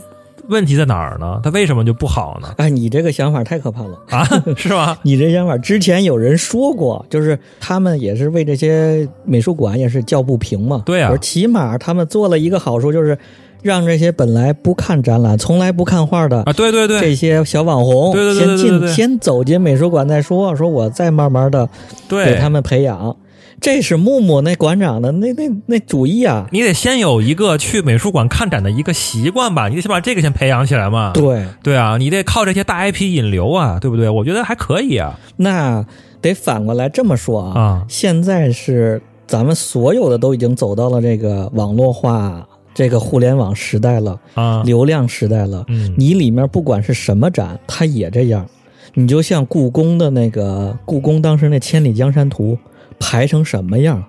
[0.49, 1.39] 问题在哪儿呢？
[1.43, 2.53] 它为什么就不好呢？
[2.57, 3.99] 哎，你这个想法太可怕了。
[4.09, 4.25] 啊，
[4.55, 4.97] 是吗？
[5.03, 10.83] 你这想法之前有人说过，就是他们也是为这些美术馆也是叫不平嘛。
[10.85, 13.17] 对啊起码他们做了一个好处，就是
[13.61, 21.67] 让这些本来不看展览、从来不看画的啊，对对对这些小网红，对对对对先对对进先走进美术馆再说，说我再慢慢的
[22.07, 23.15] 给，他们培养。
[23.59, 26.47] 这是木木那馆长的那那那主意啊。
[26.51, 31.11] 你得先有一个去美术馆看展的一个习惯吧，你得先把这个先培养起来嘛。
[31.13, 34.09] 对，对啊，你得靠这些大 IP 引流啊，对不对？
[34.09, 35.19] 我觉得还可以啊。
[35.37, 35.85] 那
[36.21, 37.59] 得反过来这么说啊。
[37.59, 45.65] 啊现在是咱们所有的都已经走到了这个网络化、这个互联网时代了，啊，流量时代了。
[45.67, 48.47] 嗯，你里面不管是什么展，它也这样。
[48.93, 52.53] 你就像故宫的那个故宫当时那《千里江山图》
[52.99, 54.03] 排成什么样，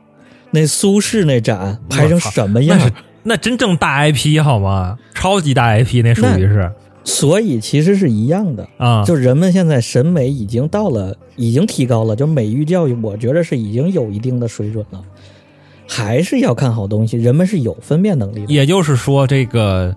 [0.51, 2.79] 那苏轼那展排成什么样
[3.23, 4.99] 那真正大 IP 好吗？
[5.15, 6.73] 超级大 IP 那属于是
[7.05, 8.69] 所以其实是一样的。
[8.79, 15.03] 啊，就人们现在审美已经到了，已经提高了，就美育教育，我觉得是已经有一定的水准了。
[15.87, 18.53] 还是要看好东西，人们是有分辨能力的。
[18.53, 19.97] 也就是说这个。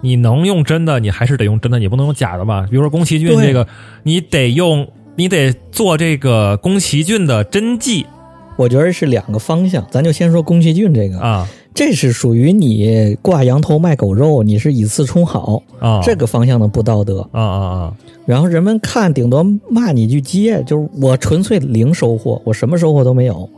[0.00, 2.64] 你能用真的，你还是得用真的，你不能用假的吧？
[2.70, 3.66] 比如说宫崎骏这个，
[4.04, 4.88] 你得用，
[5.18, 8.06] 你得做这个宫崎骏的真迹。
[8.54, 11.48] 我觉得是两个方向，咱就先说宫崎骏这个，啊。
[11.74, 17.28] 这是属于你挂羊头卖狗肉，你是以次充好，啊，这个方向的不道德。
[17.32, 17.96] 啊啊啊。
[18.26, 23.48] 然后人们看，顶多骂你一句街，就是我纯粹零收获，我什么收获都没有。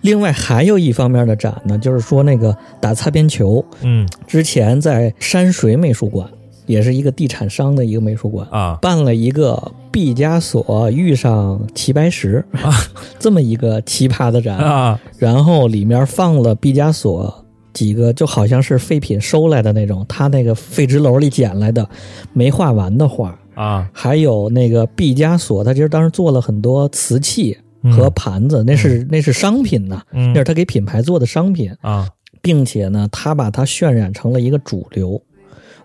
[0.00, 4.08] 另外还有一方面的展呢，就是说那个打擦边球，嗯。
[4.26, 6.26] 之前在山水美术馆，
[6.66, 8.78] 也是一个地产商的一个美术馆，啊。
[8.80, 12.72] 办了一个毕加索遇上齐白石啊。
[13.18, 15.00] 这么一个奇葩的展，啊。
[15.18, 21.88] 然后里面放了毕加索几个就好像是废品收来的那种，他那个废纸篓里捡来的
[22.32, 23.88] 没画完的画，啊。
[23.92, 27.56] 还有那个毕加索，他其实当时做了很多瓷器
[27.92, 30.32] 和盘子，那是那是商品呐，嗯。
[30.32, 32.08] 那是他给品牌做的商品，啊。
[32.42, 35.20] 并且呢，他把它渲染成了一个主流。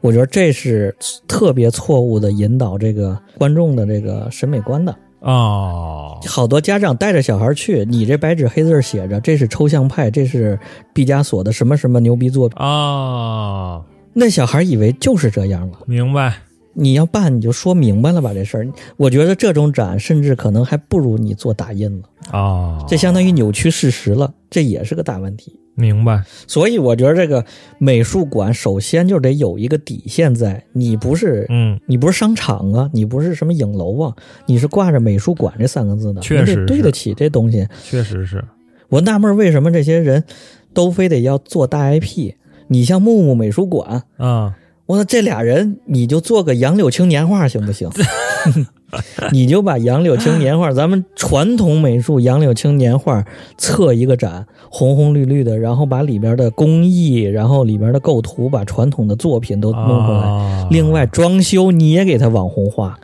[0.05, 0.95] 我觉得这是
[1.27, 4.95] 特别错误的引导这个观众的这个审美观的。
[5.21, 10.59] 哦好多家长带着小孩去，你这白纸黑字写着这是抽象派，这是
[10.93, 13.81] 毕加索的什么什么牛逼作品，啊，
[14.13, 15.79] 那小孩以为就是这样了。
[15.87, 16.35] 明白
[16.75, 18.67] 你要办你就说明白了吧这事儿。
[18.97, 25.59] 我觉得这种展甚至可能还不如你做打印了，啊，这相当于扭曲事实了，这也是个大问题。
[25.77, 27.43] 明白所以我觉得这个
[27.79, 34.15] 美术馆首先就得有一个底线在，你不是嗯你不是商场啊，你不是什么影楼啊，
[34.45, 37.67] 你是挂着美术馆这三个字的，确实你得对得起这东西。
[37.83, 38.41] 确实是
[38.87, 40.23] 我纳闷为什么这些人
[40.73, 42.35] 都非得要做大 IP？
[42.67, 44.55] 你像木木美术馆，啊
[44.85, 47.89] 我说这俩人你就做个杨柳青年画行不行？
[49.31, 53.25] 你就把杨柳青年画，咱们传统美术杨柳青年画
[53.57, 60.19] 测一个展，红红绿绿的，然后把里边的工艺，然后里边的构图，把传统的作品都弄出来。
[60.19, 62.97] 啊另外装修你也给它网红化。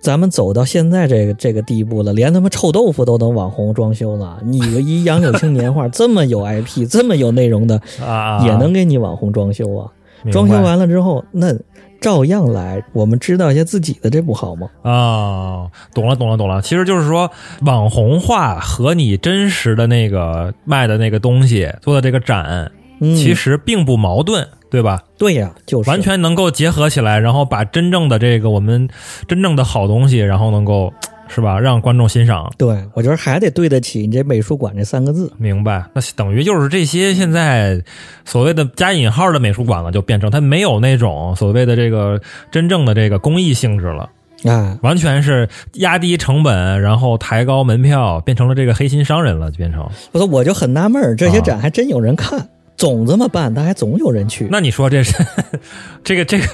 [0.00, 4.38] 咱们走到现在这个这个地步了，连他妈臭豆腐都能网红装修了。
[4.44, 9.90] 你个一杨柳青年画这么有 IP、这么有内容的，啊也能给你网红装修啊？
[10.30, 11.54] 装修完了之后，那
[12.00, 12.82] 照样来。
[12.92, 14.68] 我们知道一下自己的，这不好吗？
[14.82, 16.60] 啊，懂了，懂了，懂了。
[16.60, 17.30] 其实就是说，
[17.62, 22.70] 网红化和你真实的那个卖的那个东西做的这个展，
[23.00, 25.02] 嗯，其实并不矛盾，对吧？
[25.16, 28.88] 对呀，就是完全能够结合起来，然后把真正的这个我们
[29.26, 30.92] 真正的好东西，然后能够
[31.28, 32.52] 是吧，让观众欣赏。
[32.56, 32.76] 对。
[32.94, 35.32] 我觉得还得对得起你这美术馆这三个字。
[35.36, 37.82] 明白，那等于就是这些现在
[38.24, 42.20] 所谓的加引号的美术馆了，就变成它没有那种所谓的这个
[42.50, 44.08] 真正的这个公益性质了，
[44.44, 49.88] 啊，完全是压低成本，然后抬高门票，变成了这个黑心商人了，就变成。
[50.12, 54.48] 我说我就很纳闷儿，这些啊展还真有人看，总这么办，但还总有人去。
[54.50, 55.14] 那你说这是
[56.02, 56.46] 这个这个，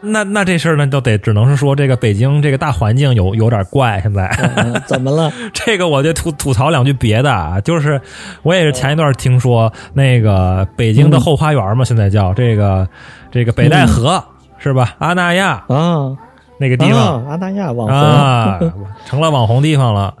[0.00, 4.26] 那那这事儿呢，就得只能是说这个北京这个大环境有有点怪，现在。
[4.56, 5.30] 嗯怎么了？
[5.52, 8.00] 这个我就吐吐槽两句别的啊，就是
[8.42, 12.88] 我也是前一段听说那个北京的后花园嘛，现在叫这个
[13.30, 14.22] 这个北戴河、
[14.58, 14.94] 是吧？
[14.98, 16.16] 阿那亚啊，
[16.58, 18.60] 那个地方啊，阿那亚网红啊，
[19.06, 20.14] 成了网红地方了。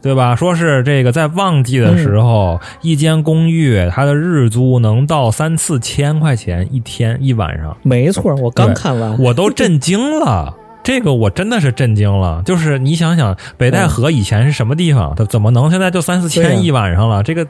[0.00, 0.36] 对吧？
[0.36, 9.18] 说是这个在旺季的时候，一间公寓它的日租能到三四千块钱一天一晚上，没错，我刚看完。
[9.18, 10.54] 我都震惊了。
[10.84, 15.12] 这个我真的是震惊了，就是你想想，北戴河以前是什么地方？
[15.14, 17.22] 它怎么能现在就三四千一晚上了？
[17.22, 17.46] 这个，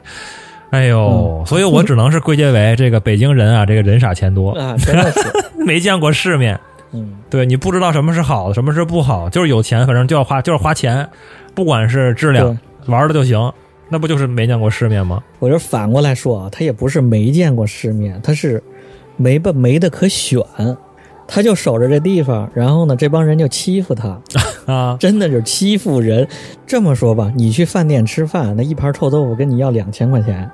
[0.71, 5.19] 哎呦，所以我只能是归结为这个北京人啊，这个人傻钱多，啊，真的是，
[5.63, 6.59] 没见过世面。
[6.91, 11.07] 嗯，对你不知道什么是好的，什么是不好，就是有钱，反正就要花，就是花钱，
[11.53, 13.51] 不管是质量玩的就行，
[13.89, 15.21] 那不就是没见过世面吗？
[15.39, 18.63] 我就反过来说啊，他也不是没见过世面，他是
[19.17, 20.41] 没办没的可选，
[21.27, 24.19] 他就守着这地方，然后呢，这帮人就欺负他，
[24.65, 26.27] 啊，真的就是欺负人。
[26.65, 30.49] 这么说吧，你去饭店吃饭，那一盘臭豆腐跟你要两千块钱，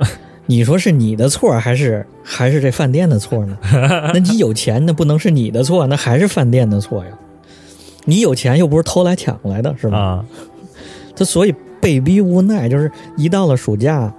[0.47, 3.57] 你说是你的错还是还是这饭店的错呢？
[4.13, 7.11] 那你有钱，那不能是你的错，那还是饭店的错呀。
[8.05, 9.97] 你有钱又不是偷来抢来的，是吧？
[9.97, 10.25] 啊，
[11.15, 14.13] 他所以被逼无奈，就是一到了暑假，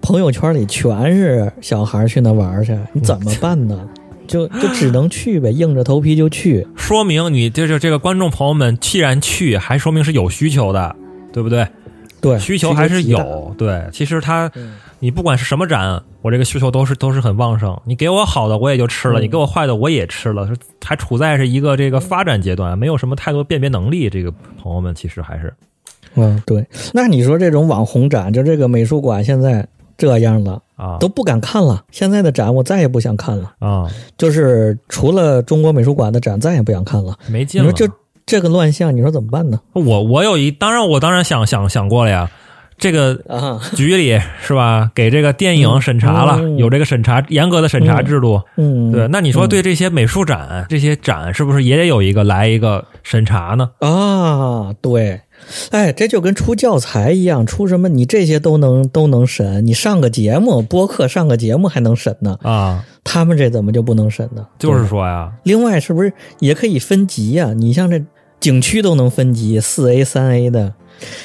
[0.00, 3.88] 朋友圈里全是小孩去那玩儿去，你怎么办呢？
[4.26, 6.66] 就就只能去呗，硬着头皮就去。
[6.76, 10.96] 说明你就是这个观众朋友们，既然去，还说明是有需求的，
[11.32, 11.66] 对不对？
[12.22, 13.02] 对，需求还是。
[13.02, 13.54] 有。
[13.58, 14.72] 对，其实他嗯
[15.04, 17.78] 你不管是什么展，我这个需求都是都是很旺盛。
[17.84, 20.48] 你给我好的，我也就吃了；嗯你给我坏的，我也吃了。
[20.82, 24.08] 还处在是一个这个发展阶段，没有什么太多辨别能力。
[24.08, 24.32] 这个
[24.62, 25.52] 朋友们其实还是
[26.14, 26.66] 嗯，对。
[26.94, 31.84] 那你说这种网红展，就这个美术馆现在这样了，啊都不敢看了。
[31.90, 33.86] 现在的展我再也不想看了，啊
[34.16, 37.14] 就是除了中国美术馆的展，再也不想看了。
[37.26, 37.70] 没劲了。
[37.70, 37.92] 你说这
[38.24, 39.60] 这个乱象，你说怎么办呢？
[39.74, 42.30] 我我有一，当然我当然想想想过了呀。
[42.76, 46.58] 这个啊，局里是吧，给这个电影审查了，嗯。
[46.58, 48.40] 有这个审查严格的审查制度。
[48.56, 53.70] 嗯，对，那你说对这些美术展、这些展是不是也得有一个来一个审查呢？
[53.80, 55.20] 啊，对，
[55.70, 64.46] 哎，这就跟出教材一样，出什么你这些都能都能审，你上个节目播客上个节目还能审呢，啊，他们这怎么就不能审呢？
[64.58, 68.02] 就是说呀，另外是不是也可以分级呀、你像这
[68.40, 70.74] 景区都能分级，四 A、三 A 的，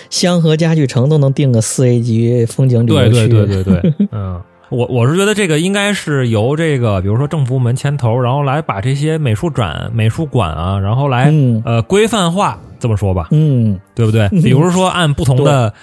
[0.09, 3.27] 香河家具城都能定个四 A 级风景旅游对区。
[3.27, 4.41] 对对对对， 嗯。
[4.69, 14.29] 我我是觉得这个应该是由这个，比如说政府部门牵头，然后来把这些美术展、美术馆啊，然后来、嗯呃规范化，这么说吧，嗯，对不对？
[14.43, 15.73] 比如说按不同的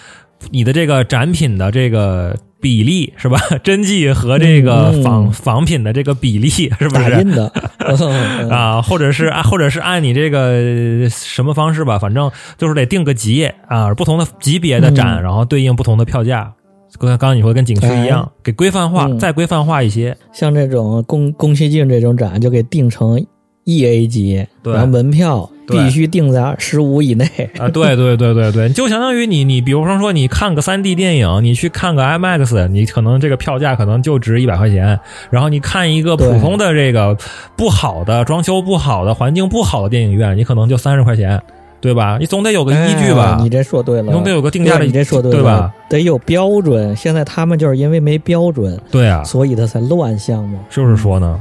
[0.51, 3.39] 你的这个展品的这个比例是吧？
[3.63, 7.11] 真迹和这个嗯仿仿品的这个比例 是不是？
[7.11, 16.53] 打印的 嗯啊，或者是啊，或者是按你这个什么方式吧，反正就是得定个级啊，不同的级别的展，嗯然后对应不同的票价。
[16.99, 20.17] 跟刚刚你说跟景区一样，给规范化，嗯再规范化一些。
[20.33, 23.23] 像这种宫宫崎骏这种展就给定成
[23.65, 27.27] E A 级，然后门票对必须定在十五以内。
[27.59, 34.99] 啊，对对对对对，就相当于你你比如说说你看个三 D 电影，你去看个 IMAX，你可能这个票价可能就值一百块钱，
[35.31, 37.17] 然后你看一个普通的这个
[37.57, 41.41] 不好的装修不好的环境不好的电影院，你可能就三十块钱，
[41.81, 42.17] 对吧？
[42.19, 43.37] 你总得有个依据吧？
[43.39, 45.73] 哎你这说对了，总得有个定价的，你这说对了，对吧？？
[45.89, 46.95] 得有标准。
[46.97, 50.59] 现在他们就是因为没标准，对啊，所以他才乱象嘛。
[50.71, 51.39] 就是说呢，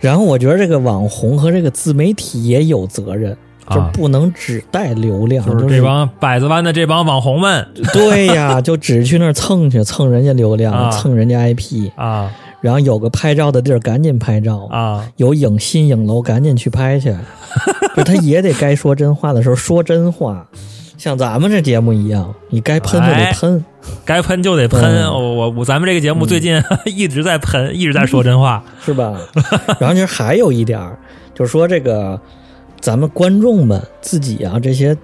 [0.00, 3.36] 然后我觉得这个网红和这个自媒体也有责任，
[3.70, 7.66] 就啊，不能只带流量，就是这帮百子湾的这帮网红们。
[7.92, 10.90] 对呀，就只去那儿蹭去，蹭人家流量，啊。
[10.90, 12.30] 蹭人家 IP，啊。
[12.60, 17.16] 然后有个拍照的地儿赶紧拍照，啊，有影新影楼赶紧去拍去，
[17.96, 20.46] 就他也得该说真话的时候说真话。
[20.98, 23.64] 像咱们这节目一样，你该喷就得哎喷，
[24.04, 24.82] 该喷就得喷。
[24.82, 25.10] 嗯。
[25.10, 28.62] 我我我，咱们这个节目最近 一直在喷，一直在说真话。
[28.84, 29.18] 是吧？
[29.78, 30.98] 然后就是还有一点儿，
[31.34, 32.20] 就是说这个
[32.80, 34.96] 咱们观众们自己啊，这些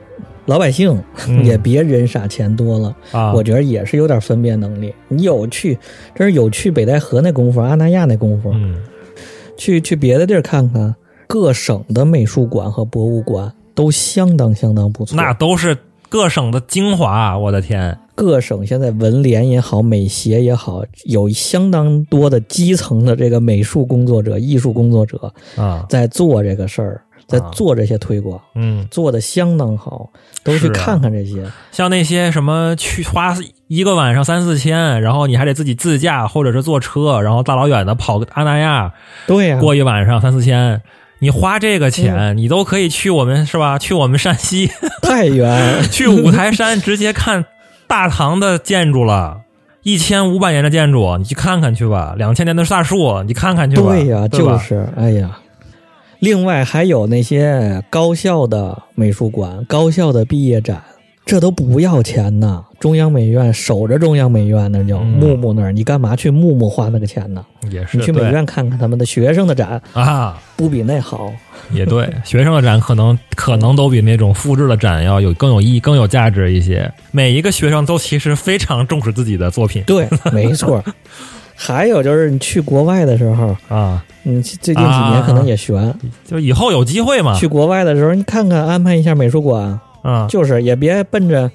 [0.46, 0.98] 老百姓、
[1.28, 4.94] 嗯也别人傻钱多了，啊，我觉得也是有点分辨能力。
[5.08, 5.78] 你有去，
[6.14, 8.76] 真是有去北戴河那功夫，阿那亚那功夫，嗯
[9.56, 10.94] 去去别的地儿看看，
[11.26, 15.16] 各省的美术馆和博物馆都相当相当不错。
[15.16, 15.76] 那都是
[16.08, 17.98] 各省的精华，我的天！
[18.14, 30.10] 各省现在文联也好，美协也好，有相当多的基层的这个美术工作者、艺术工作者啊，在做这个事儿，在做这些推广，嗯，做的相当好，
[30.44, 31.44] 都去看看这些。
[31.72, 38.92] 像那些什么去花一个晚上三四千，然后你还得自己自驾或者是坐车，然后大老远的跑个阿那亚
[39.26, 40.80] 对呀、过一晚上三四千，
[41.18, 43.78] 你花这个钱，你都可以去我们是吧？
[43.78, 44.70] 去我们山西，
[45.02, 47.44] 太原， 去五台山直接看
[47.88, 49.40] 大唐的建筑了。
[49.82, 52.14] 一千五百年的建筑，你去看看去吧。
[52.16, 53.84] 两千年的大树，你看看去吧。
[53.84, 55.38] 对呀、对就是，哎呀。
[56.18, 60.82] 另外还有那些高校的美术馆、高校的毕业展，
[61.24, 62.64] 这都不要钱呐。
[62.78, 67.44] 中央美院守着中央美院那叫嗯木木那儿，你干嘛去木木花那个钱呢？
[67.70, 71.32] 也是你去美院看看他们的学生的展，啊，不比那好。
[71.72, 76.88] 也对，学生的展可能可能都比那种复制的展要有更有意义、更有价值一些。
[77.10, 80.82] 每一个学生都其实非常重视自己的作品对，没错。
[81.56, 85.92] 还有就是你去国外的时候，啊，你，最近几年可能也悬。
[86.24, 91.50] 就以后有机会嘛，去国外的时候，你看看安排一下美术馆，啊，就是也别奔着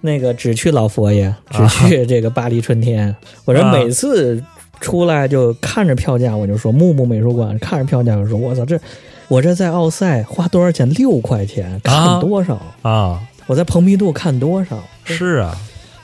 [0.00, 3.14] 那个只去老佛爷，只去这个巴黎春天。
[3.44, 4.42] 我这啊每次
[4.80, 8.78] 出来就看着票价，我就说木木美术馆看着票价，我说我操，这
[9.28, 10.88] 我这在奥赛花多少钱？
[10.90, 12.58] 六块钱看多少？
[12.82, 14.78] 啊，我在蓬皮杜看多少？
[15.04, 15.56] 是啊，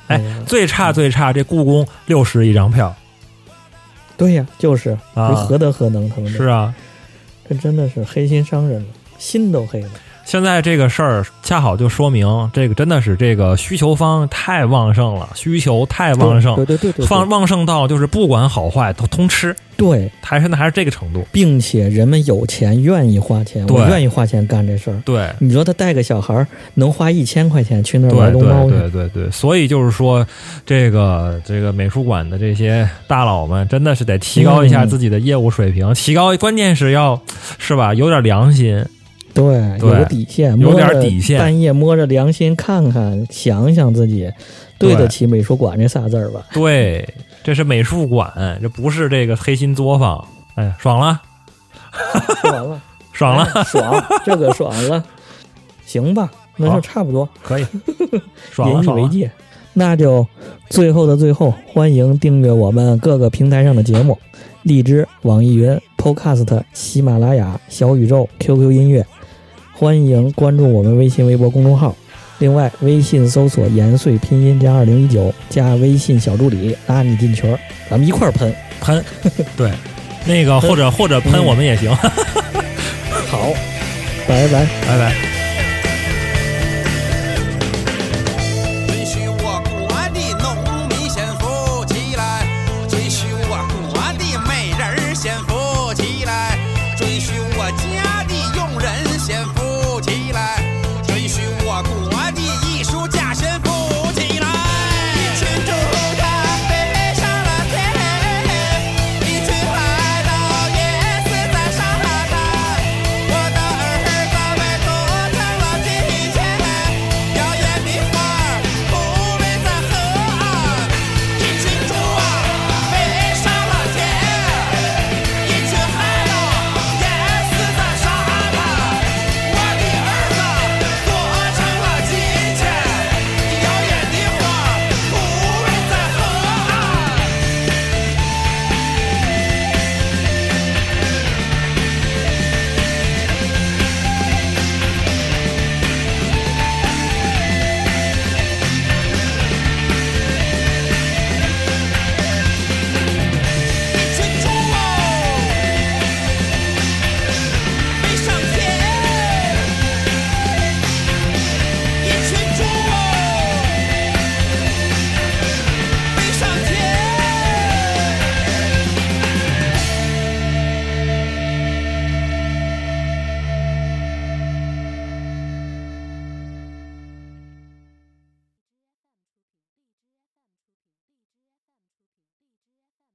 [0.08, 2.94] 哎最差最差，这故宫六十一张票，
[4.16, 6.08] 对呀，就是啊这何德何能？
[6.08, 6.74] 他们这是啊。
[7.48, 8.88] 这真的是黑心商人了，
[9.18, 9.90] 心都黑了。
[10.26, 21.24] 现在这个事儿恰好就说明，这个真的是这个需求方太旺盛了，需求太旺盛，对对对对对，放旺盛到就是不管好坏都通吃，对，还现在还是这个程度。
[21.30, 25.00] 并且人们有钱，愿意花钱，愿意花钱干这事儿。
[25.04, 28.90] 对，你说他带个小孩儿能花一千块钱去那儿玩龙猫对去？
[28.90, 30.26] 对对对，所以就是说，
[30.66, 37.22] 这个这个美术馆的这些大佬们，真的是得提高一下嗯自己的业务水平，提高，关键是要
[37.58, 38.84] 是吧，有点良心。
[39.36, 44.32] 对，对有个底线，有点底线半夜摸着良心看看，想想自己
[44.78, 46.44] 对得起美术馆这仨字儿吧。
[46.52, 47.06] 对，
[47.44, 50.26] 这是美术馆，这不是这个黑心作坊。
[50.54, 51.20] 哎，爽了，
[52.42, 52.82] 说完了，
[53.12, 55.04] 爽了，哎爽，这个爽了，
[55.84, 57.28] 行吧，那好就差不多。
[57.42, 57.66] 可以，
[58.50, 59.02] 爽了，引以爽了。
[59.02, 59.30] 为戒。
[59.74, 60.26] 那就
[60.70, 64.18] 最后的最后，欢迎订阅我们各个平台上的节目：
[64.62, 69.06] 荔枝、网易云、Podcast、喜马拉雅、小宇宙、QQ 音乐。
[69.78, 71.94] 欢迎关注我们微信、微博公众号。
[72.38, 77.54] 另外，微信搜索“延岁拼音加二零一九加微信小助理”，拉你进群，
[77.90, 79.04] 咱们一块儿喷喷。
[79.54, 79.70] 对，
[80.24, 81.94] 那个或者或者喷我们也行。
[83.28, 83.52] 好，
[84.26, 85.14] 拜拜拜拜。
[88.88, 92.46] 追许我国的农民先富起来，
[92.92, 96.58] 允许我国的美人儿先富起来，
[97.02, 97.45] 允许。